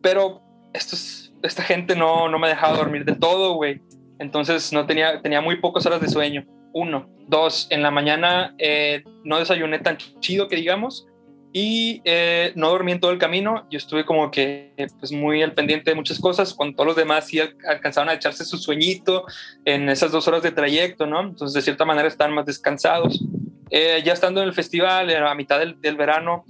[0.00, 0.42] pero
[0.72, 3.80] estos, esta gente no, no me dejaba dormir de todo, güey.
[4.18, 7.08] Entonces no tenía, tenía muy pocas horas de sueño uno.
[7.28, 11.06] Dos, en la mañana eh, no desayuné tan chido que digamos
[11.52, 13.66] y eh, no dormí en todo el camino.
[13.70, 17.26] Yo estuve como que pues muy al pendiente de muchas cosas, cuando todos los demás
[17.26, 19.24] sí alcanzaban a echarse su sueñito
[19.64, 21.20] en esas dos horas de trayecto, ¿no?
[21.20, 23.24] Entonces de cierta manera estaban más descansados.
[23.70, 26.44] Eh, ya estando en el festival, a mitad del, verano,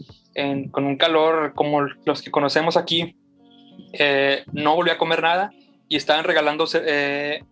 [0.70, 3.16] con un calor como los que conocemos aquí,
[4.52, 5.50] no volví a comer nada
[5.88, 6.64] y estaban regalando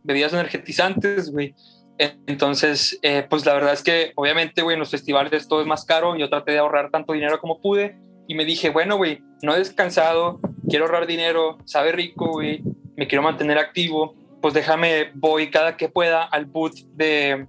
[0.03, 1.55] bebidas energetizantes, güey.
[1.99, 5.85] Entonces, eh, pues la verdad es que obviamente, güey, en los festivales todo es más
[5.85, 6.17] caro.
[6.17, 9.59] Yo traté de ahorrar tanto dinero como pude y me dije, bueno, güey, no he
[9.59, 12.63] descansado, quiero ahorrar dinero, sabe rico, güey,
[12.97, 14.15] me quiero mantener activo.
[14.41, 17.49] Pues déjame, voy cada que pueda al boot de,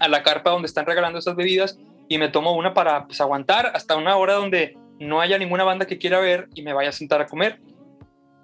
[0.00, 3.72] a la carpa donde están regalando esas bebidas y me tomo una para pues, aguantar
[3.74, 6.92] hasta una hora donde no haya ninguna banda que quiera ver y me vaya a
[6.92, 7.60] sentar a comer.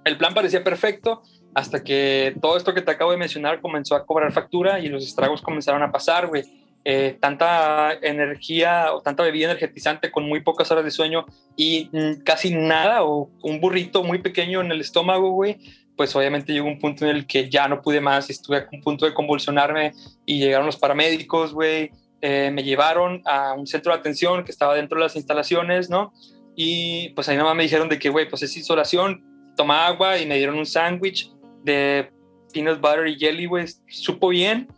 [0.04, 1.22] El plan parecía perfecto
[1.55, 5.05] hasta que todo esto que te acabo de mencionar comenzó a cobrar factura y los
[5.05, 6.44] estragos comenzaron a pasar, güey.
[6.84, 11.26] Eh, tanta energía o tanta bebida energetizante con muy pocas horas de sueño
[11.57, 15.59] y mm, casi nada o un burrito muy pequeño en el estómago, güey,
[15.96, 18.68] pues obviamente llegó un punto en el que ya no pude más y estuve a
[18.72, 19.92] un punto de convulsionarme
[20.26, 24.74] y llegaron los paramédicos, güey, eh, me llevaron a un centro de atención que estaba
[24.74, 26.12] dentro de las instalaciones, ¿no?
[26.57, 29.24] Y pues ahí nomás me dijeron de que, güey, pues es insolación,
[29.57, 31.30] toma agua y me dieron un sándwich
[31.62, 32.10] de
[32.52, 34.68] peanut butter y jelly, güey, supo bien,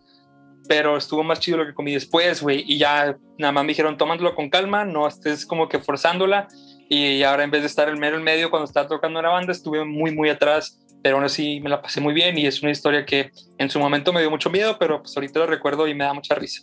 [0.68, 3.96] pero estuvo más chido lo que comí después, güey, y ya nada más me dijeron,
[3.96, 6.48] tomándolo con calma, no estés como que forzándola,
[6.88, 9.52] y ahora en vez de estar el mero en medio cuando estaba tocando una banda,
[9.52, 12.70] estuve muy, muy atrás, pero aún así me la pasé muy bien, y es una
[12.70, 15.94] historia que en su momento me dio mucho miedo, pero pues ahorita lo recuerdo y
[15.94, 16.62] me da mucha risa.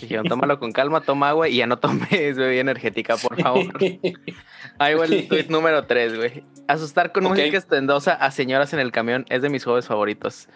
[0.00, 3.66] Dijeron, tómalo con calma, toma agua y ya no tomes bebida energética, por favor.
[4.78, 6.44] Ahí va el tweet número 3, güey.
[6.66, 10.48] Asustar con música estendosa a señoras en el camión es de mis juegos favoritos.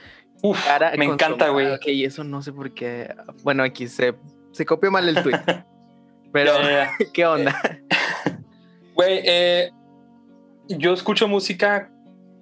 [0.43, 0.59] Uf,
[0.97, 1.71] me encanta, güey.
[1.73, 3.15] Ok, eso no sé por qué.
[3.43, 4.15] Bueno, aquí se,
[4.53, 5.41] se copió mal el tweet.
[6.33, 6.53] Pero,
[7.15, 7.61] ¿qué onda?
[8.95, 9.71] Güey, eh,
[10.69, 11.91] yo escucho música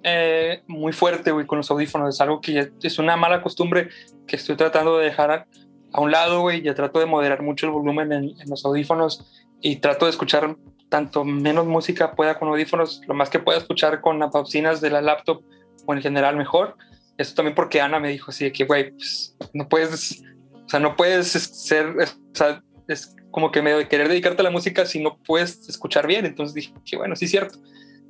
[0.03, 2.15] eh, muy fuerte, güey, con los audífonos.
[2.15, 3.89] Es algo que es una mala costumbre
[4.25, 5.47] que estoy tratando de dejar
[5.93, 9.25] a un lado, güey, ya trato de moderar mucho el volumen en, los audífonos
[9.61, 10.55] y trato de escuchar
[10.89, 14.89] tanto menos música pueda con audífonos, lo más que pueda escuchar con las bocinas de
[14.89, 15.43] la laptop
[15.85, 16.75] o en general mejor.
[17.17, 20.23] Eso también porque Ana me dijo así de que, güey, pues, no puedes,
[20.53, 24.51] o sea, no puedes ser, o sea, es como que me querer dedicarte a la
[24.51, 26.25] música si no puedes escuchar bien.
[26.25, 27.59] Entonces dije que, bueno, sí es cierto.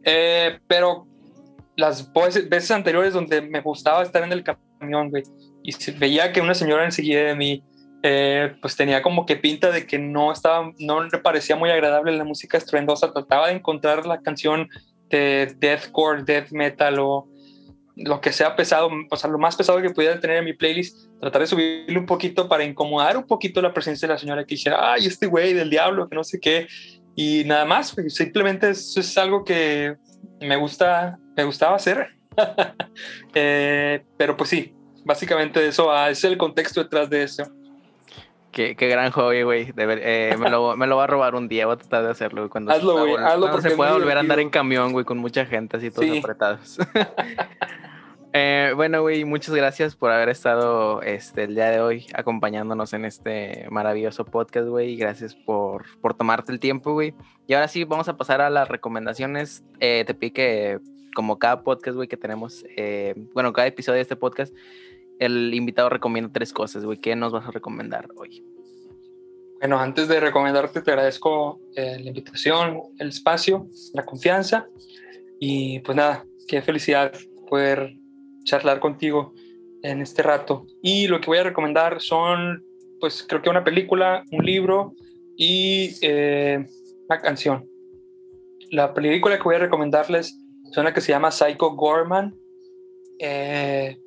[0.04, 1.08] Eh, pero
[1.76, 5.24] las veces anteriores donde me gustaba estar en el camión, güey,
[5.68, 7.62] y veía que una señora enseguida de mí,
[8.02, 12.16] eh, pues tenía como que pinta de que no estaba, no le parecía muy agradable
[12.16, 14.70] la música estruendosa, trataba de encontrar la canción
[15.10, 17.28] de deathcore, death metal o
[17.98, 21.10] lo que sea pesado, o sea, lo más pesado que pudiera tener en mi playlist,
[21.20, 24.56] tratar de subirle un poquito para incomodar un poquito la presencia de la señora que
[24.56, 26.68] dijera, ay, este güey del diablo, que no sé qué,
[27.14, 29.98] y nada más, simplemente eso es algo que
[30.40, 32.08] me gusta, me gustaba hacer,
[33.34, 34.77] eh, pero pues sí,
[35.08, 37.44] básicamente eso ah, es el contexto detrás de eso.
[38.52, 39.74] Qué, qué gran hobby, güey.
[39.78, 42.50] Eh, me, lo, me, lo, va a robar un día, voy a tratar de hacerlo,
[42.50, 43.16] Cuando hazlo, güey.
[43.16, 46.18] Hazlo porque se puede volver a andar en camión, güey, con mucha gente así todos
[46.18, 46.78] apretados.
[48.34, 53.06] eh, bueno, güey, muchas gracias por haber estado este, el día de hoy acompañándonos en
[53.06, 54.96] este maravilloso podcast, güey.
[54.96, 57.14] Gracias por, por tomarte el tiempo, güey.
[57.48, 59.64] Y ahora sí, vamos a pasar a las recomendaciones.
[59.80, 60.80] Eh, te pique
[61.18, 64.54] como cada podcast, güey, que tenemos, eh, bueno, cada episodio de este podcast,
[65.20, 67.00] el invitado recomienda tres cosas, güey.
[67.00, 68.44] ¿Qué nos vas a recomendar hoy?
[69.60, 74.68] Bueno, antes de recomendarte, te agradezco eh, la invitación, el espacio, la confianza.
[75.40, 77.12] Y pues nada, qué felicidad
[77.50, 77.96] poder
[78.44, 79.34] charlar contigo
[79.82, 80.68] en este rato.
[80.82, 82.64] Y lo que voy a recomendar son,
[83.00, 84.94] pues creo que una película, un libro
[85.36, 86.66] y eh,
[87.10, 87.68] una canción.
[88.70, 90.38] La película que voy a recomendarles
[90.70, 92.36] es una que se llama Psycho Gorman.
[93.20, 93.98] Eh,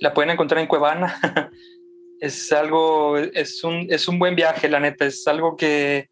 [0.00, 1.18] la pueden encontrar en Cuevana.
[2.20, 5.06] es algo, es un, es un buen viaje, la neta.
[5.06, 6.08] Es algo que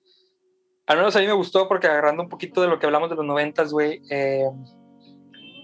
[0.87, 3.17] al menos a mí me gustó porque agarrando un poquito de lo que hablamos de
[3.17, 4.49] los noventas, güey, eh,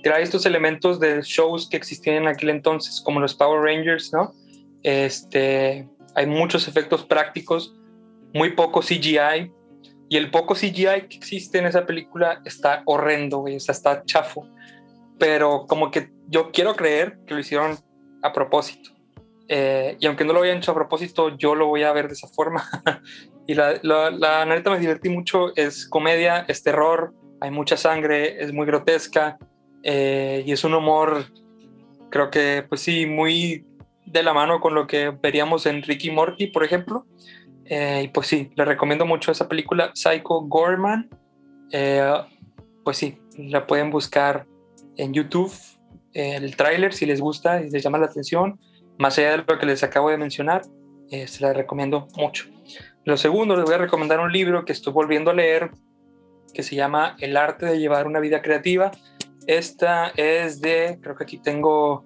[0.03, 4.33] trae estos elementos de shows que existían en aquel entonces, como los Power Rangers, ¿no?
[4.83, 7.73] Este, hay muchos efectos prácticos,
[8.35, 9.53] muy poco CGI,
[10.09, 14.03] y el poco CGI que existe en esa película está horrendo, güey, o sea, está
[14.05, 14.49] chafo.
[15.19, 17.79] Pero como que yo quiero creer que lo hicieron
[18.23, 18.91] a propósito.
[19.49, 22.15] Eh, y aunque no lo hayan hecho a propósito, yo lo voy a ver de
[22.15, 22.65] esa forma.
[23.47, 28.67] y la, la, me divertí mucho, es comedia, es terror, hay mucha sangre, es muy
[28.67, 29.37] grotesca
[29.83, 31.27] eh, y es un humor,
[32.11, 33.67] creo que, pues sí, muy
[34.07, 37.07] de la mano con lo que veríamos en Ricky Morty, por ejemplo.
[37.65, 41.11] Eh, y pues sí, le recomiendo mucho esa película, Psycho Gorman.
[42.85, 44.47] pues sí, la pueden buscar
[44.97, 45.53] en YouTube,
[46.15, 48.59] el tráiler si les gusta y les llama la atención
[48.99, 50.63] más allá de lo que les acabo de mencionar,
[51.11, 52.47] eh, se la recomiendo mucho.
[53.05, 55.71] Lo segundo, les voy a recomendar un libro que estoy volviendo a leer,
[56.55, 58.93] que se llama El arte de llevar una vida creativa.
[59.47, 62.05] Esta es de, creo que aquí tengo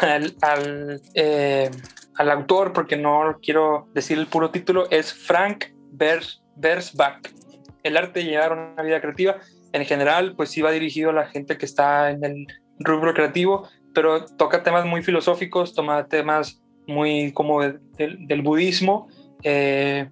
[0.00, 1.70] al, al, eh,
[2.16, 7.20] autor, porque no quiero decir el puro título, es Frank Versbach.
[7.82, 9.36] El arte de llevar una vida creativa.
[9.72, 12.46] En general, pues sí va dirigido a la gente que está en el
[12.84, 19.08] rubro creativo, pero toca temas muy filosóficos, toma temas muy como del budismo
[19.42, 20.08] eh,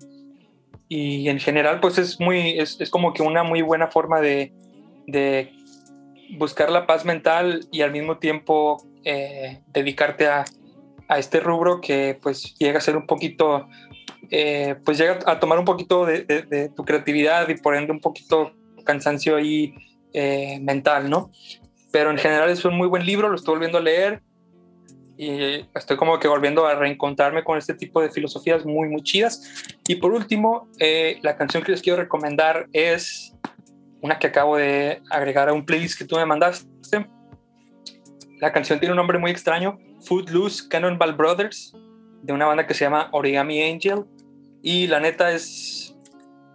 [0.88, 4.52] y en general pues es muy es, es, como que una muy buena forma de,
[5.06, 5.52] de,
[6.38, 10.44] buscar la paz mental y al mismo tiempo eh, dedicarte a,
[11.08, 13.68] a, este rubro que pues llega a ser un poquito
[14.30, 18.00] eh, pues llega a tomar un poquito de, de, tu creatividad y por ende un
[18.00, 18.52] poquito
[18.84, 19.74] cansancio ahí
[20.60, 21.30] mental, ¿no?
[21.93, 24.22] Pero en general es un muy buen libro, lo estoy volviendo a leer
[25.16, 29.66] y estoy como que volviendo a reencontrarme con este tipo de filosofías muy, muy chidas.
[29.86, 33.34] Y por último, eh, la canción que les quiero recomendar es
[34.01, 36.66] una que acabo de agregar a un playlist que tú me mandaste.
[38.41, 41.74] La canción tiene un nombre muy extraño, Footloose Cannonball Brothers,
[42.22, 44.07] de una banda que se llama Origami Angel.
[44.62, 45.95] Y la neta es,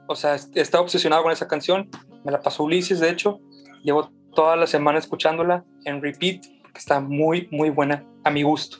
[0.07, 1.87] o sea, estado obsesionado con esa canción.
[2.23, 3.39] Me la pasó Ulises, de hecho.
[3.83, 8.77] Llevo toda la semana escuchándola en repeat, porque está muy, muy buena a mi gusto.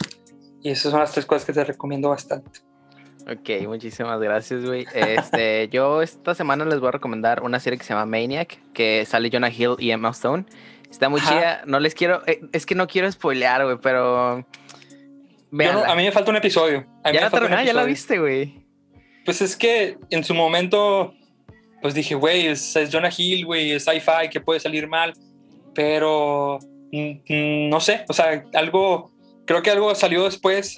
[0.62, 2.60] Y esas son las tres cosas que te recomiendo bastante.
[3.28, 4.86] Ok, muchísimas gracias, güey.
[4.94, 9.04] Este, yo esta semana les voy a recomendar una serie que se llama Maniac, que
[9.06, 10.46] sale Jonah Hill y Emma Stone.
[10.92, 11.64] Está muy chida.
[11.66, 14.38] No les quiero, eh, es que no quiero spoilear, güey, pero.
[14.38, 16.86] a mí me falta un episodio.
[17.04, 18.64] ya la ya la viste, güey.
[19.26, 21.16] Pues es que en su momento,
[21.82, 25.16] pues dije, güey, es, es Jonah Hill, güey, es sci-fi, que puede salir mal
[25.76, 26.60] pero
[26.92, 29.12] mm, mm, no sé, o sea, algo,
[29.46, 30.76] creo que algo salió después,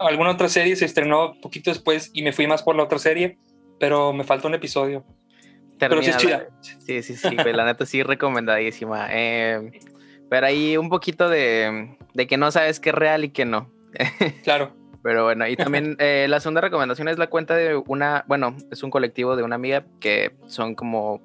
[0.00, 3.38] alguna otra serie se estrenó poquito después y me fui más por la otra serie,
[3.78, 5.04] pero me falta un episodio.
[5.78, 6.46] pero sí es chida.
[6.60, 9.08] Sí, sí, sí, pues, la neta sí recomendadísima.
[9.10, 9.80] Eh,
[10.28, 13.70] pero hay un poquito de, de que no sabes qué es real y qué no.
[14.44, 14.72] Claro.
[15.02, 18.82] Pero bueno, y también eh, la segunda recomendación es la cuenta de una, bueno, es
[18.82, 21.20] un colectivo de una amiga que son como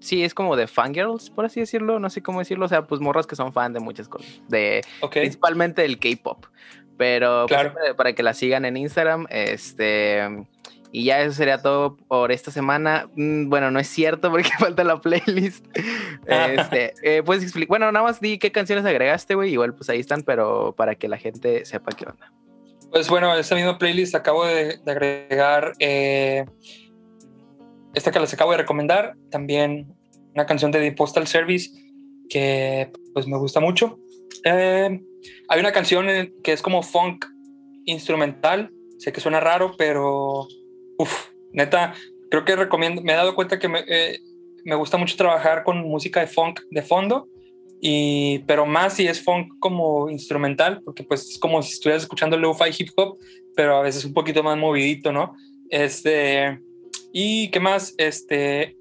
[0.00, 3.00] sí, es como de fangirls, por así decirlo, no sé cómo decirlo, o sea, pues
[3.00, 6.46] morras que son fan de muchas cosas, de principalmente el K-pop.
[6.96, 10.46] Pero pues, para que la sigan en Instagram, este
[10.92, 13.08] y ya eso sería todo por esta semana.
[13.14, 15.64] Mm, bueno, no es cierto porque falta la playlist.
[16.26, 20.00] este, eh, puedes explicar, bueno, nada más di qué canciones agregaste, güey, igual pues ahí
[20.00, 22.32] están, pero para que la gente sepa qué onda.
[22.90, 26.44] Pues bueno, esta misma playlist acabo de, agregar eh,
[27.94, 29.94] esta que les acabo de recomendar, también
[30.34, 31.70] una canción de The Postal Service
[32.28, 33.98] que pues me gusta mucho.
[34.44, 35.00] Eh,
[35.48, 36.06] hay una canción
[36.42, 37.26] que es como funk
[37.84, 40.46] instrumental, sé que suena raro, pero
[40.98, 41.94] uff, neta,
[42.30, 44.20] creo que recomiendo, me he dado cuenta que me, eh,
[44.64, 47.28] me gusta mucho trabajar con música de funk de fondo,
[47.82, 52.36] y, pero más si es funk como instrumental, porque pues es como si estuvieras escuchando
[52.36, 53.18] lo-fi hip hop,
[53.56, 55.34] pero a veces un poquito más movidito, ¿no?
[55.70, 56.60] Este,
[57.12, 58.76] y qué más, este,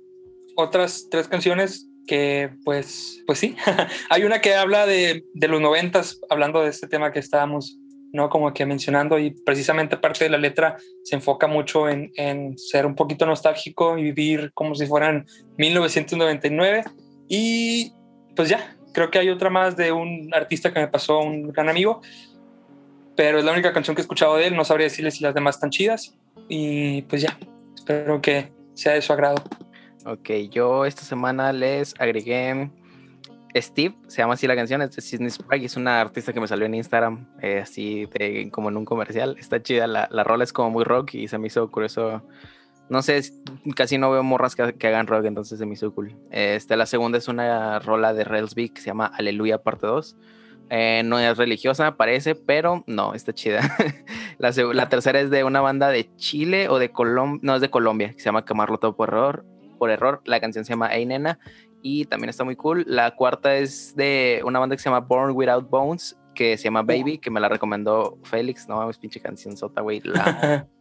[0.56, 3.56] otras tres canciones que pues, pues sí,
[4.10, 7.78] hay una que habla de, de los noventas, hablando de este tema que estábamos,
[8.12, 8.30] ¿no?
[8.30, 12.86] Como que mencionando y precisamente parte de la letra se enfoca mucho en, en ser
[12.88, 15.28] un poquito nostálgico y vivir como si fueran
[15.58, 16.84] 1999
[17.28, 17.94] y
[18.36, 21.70] pues ya, creo que hay otra más de un artista que me pasó, un gran
[21.70, 22.02] amigo,
[23.16, 25.36] pero es la única canción que he escuchado de él, no sabría decirle si las
[25.36, 26.18] demás están chidas
[26.48, 27.38] y pues ya,
[27.90, 29.38] Espero que sea de su agrado.
[30.06, 32.70] Ok, yo esta semana les agregué
[33.56, 36.48] Steve, se llama así la canción, es de Sidney Sprague, es una artista que me
[36.48, 38.08] salió en Instagram, eh, así
[38.52, 39.38] como en un comercial.
[39.40, 42.22] Está chida, la, la rola es como muy rock y se me hizo curioso.
[42.90, 43.24] No sé,
[43.76, 46.16] casi no veo morras que, que hagan rock, entonces se me hizo cool.
[46.30, 50.16] Este, la segunda es una rola de Railsby que se llama Aleluya parte 2.
[50.70, 53.62] Eh, no es religiosa, parece, pero no, está chida.
[54.40, 57.70] la, la, tercera es de una banda de Chile o de Colombia, no, es de
[57.70, 59.46] Colombia, que se llama Quemarlo Todo por Error.
[59.78, 61.40] Por error, la canción se llama Hey Nena
[61.82, 62.84] y también está muy cool.
[62.88, 66.82] La cuarta es de una banda que se llama Born Without Bones, que se llama
[66.82, 68.68] Baby, que me la recomendó Félix.
[68.68, 70.02] No mames, pinche canción sota, güey.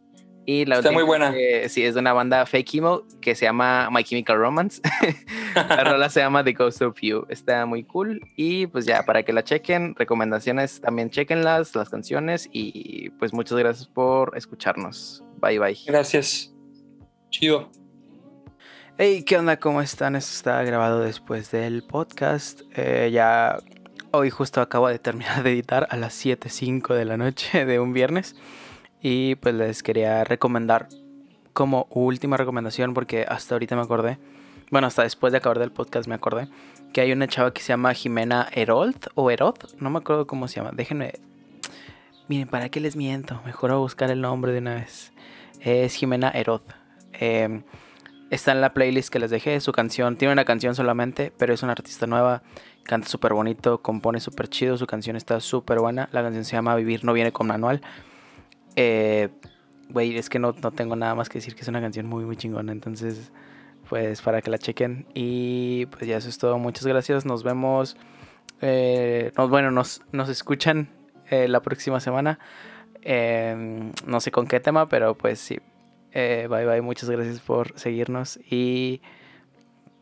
[0.51, 1.31] y la está muy buena.
[1.67, 4.81] sí, es de una banda fake emo que se llama My Chemical Romance.
[5.55, 7.27] la rola se llama The Ghost of You.
[7.29, 8.19] Está muy cool.
[8.35, 12.49] Y pues ya, para que la chequen, recomendaciones también chequenlas, las canciones.
[12.51, 15.23] Y pues muchas gracias por escucharnos.
[15.39, 15.77] Bye bye.
[15.85, 16.51] Gracias.
[17.29, 17.69] Chido.
[18.97, 19.59] Hey, ¿qué onda?
[19.59, 20.15] ¿Cómo están?
[20.15, 22.61] Esto está grabado después del podcast.
[22.75, 23.59] Eh, ya
[24.09, 27.93] hoy justo acabo de terminar de editar a las 7.05 de la noche de un
[27.93, 28.35] viernes.
[29.01, 30.89] Y pues les quería recomendar
[31.53, 34.17] como última recomendación, porque hasta ahorita me acordé,
[34.71, 36.47] bueno, hasta después de acabar del podcast me acordé,
[36.93, 40.47] que hay una chava que se llama Jimena Herold o Herod, no me acuerdo cómo
[40.47, 40.71] se llama.
[40.73, 41.13] Déjenme.
[42.27, 43.41] Miren, ¿para qué les miento?
[43.45, 45.11] Mejor a buscar el nombre de una vez.
[45.61, 46.61] Es Jimena Herod.
[47.13, 47.63] Eh,
[48.29, 50.15] Está en la playlist que les dejé, su canción.
[50.15, 52.43] Tiene una canción solamente, pero es una artista nueva.
[52.83, 54.77] Canta súper bonito, compone súper chido.
[54.77, 56.09] Su canción está súper buena.
[56.11, 57.81] La canción se llama Vivir no viene con manual.
[58.81, 59.27] Eh,
[59.89, 62.23] güey, es que no, no, tengo nada más que decir que es una canción muy,
[62.23, 62.71] muy chingona.
[62.71, 63.33] Entonces,
[63.89, 65.05] pues para que la chequen.
[65.13, 66.57] Y pues ya eso es todo.
[66.57, 67.25] Muchas gracias.
[67.25, 67.97] Nos vemos.
[68.61, 70.89] Eh, bueno, nos, nos escuchan
[71.29, 72.39] eh, la próxima semana.
[73.01, 75.59] Eh, no sé con qué tema, pero pues sí.
[76.11, 79.01] Eh, bye bye, muchas gracias por seguirnos y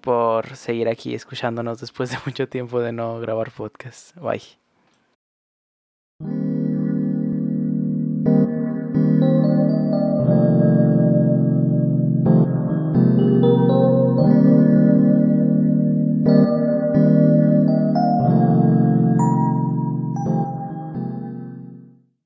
[0.02, 4.16] por seguir aquí escuchándonos después de mucho tiempo de no grabar podcast.
[4.18, 4.67] Bye.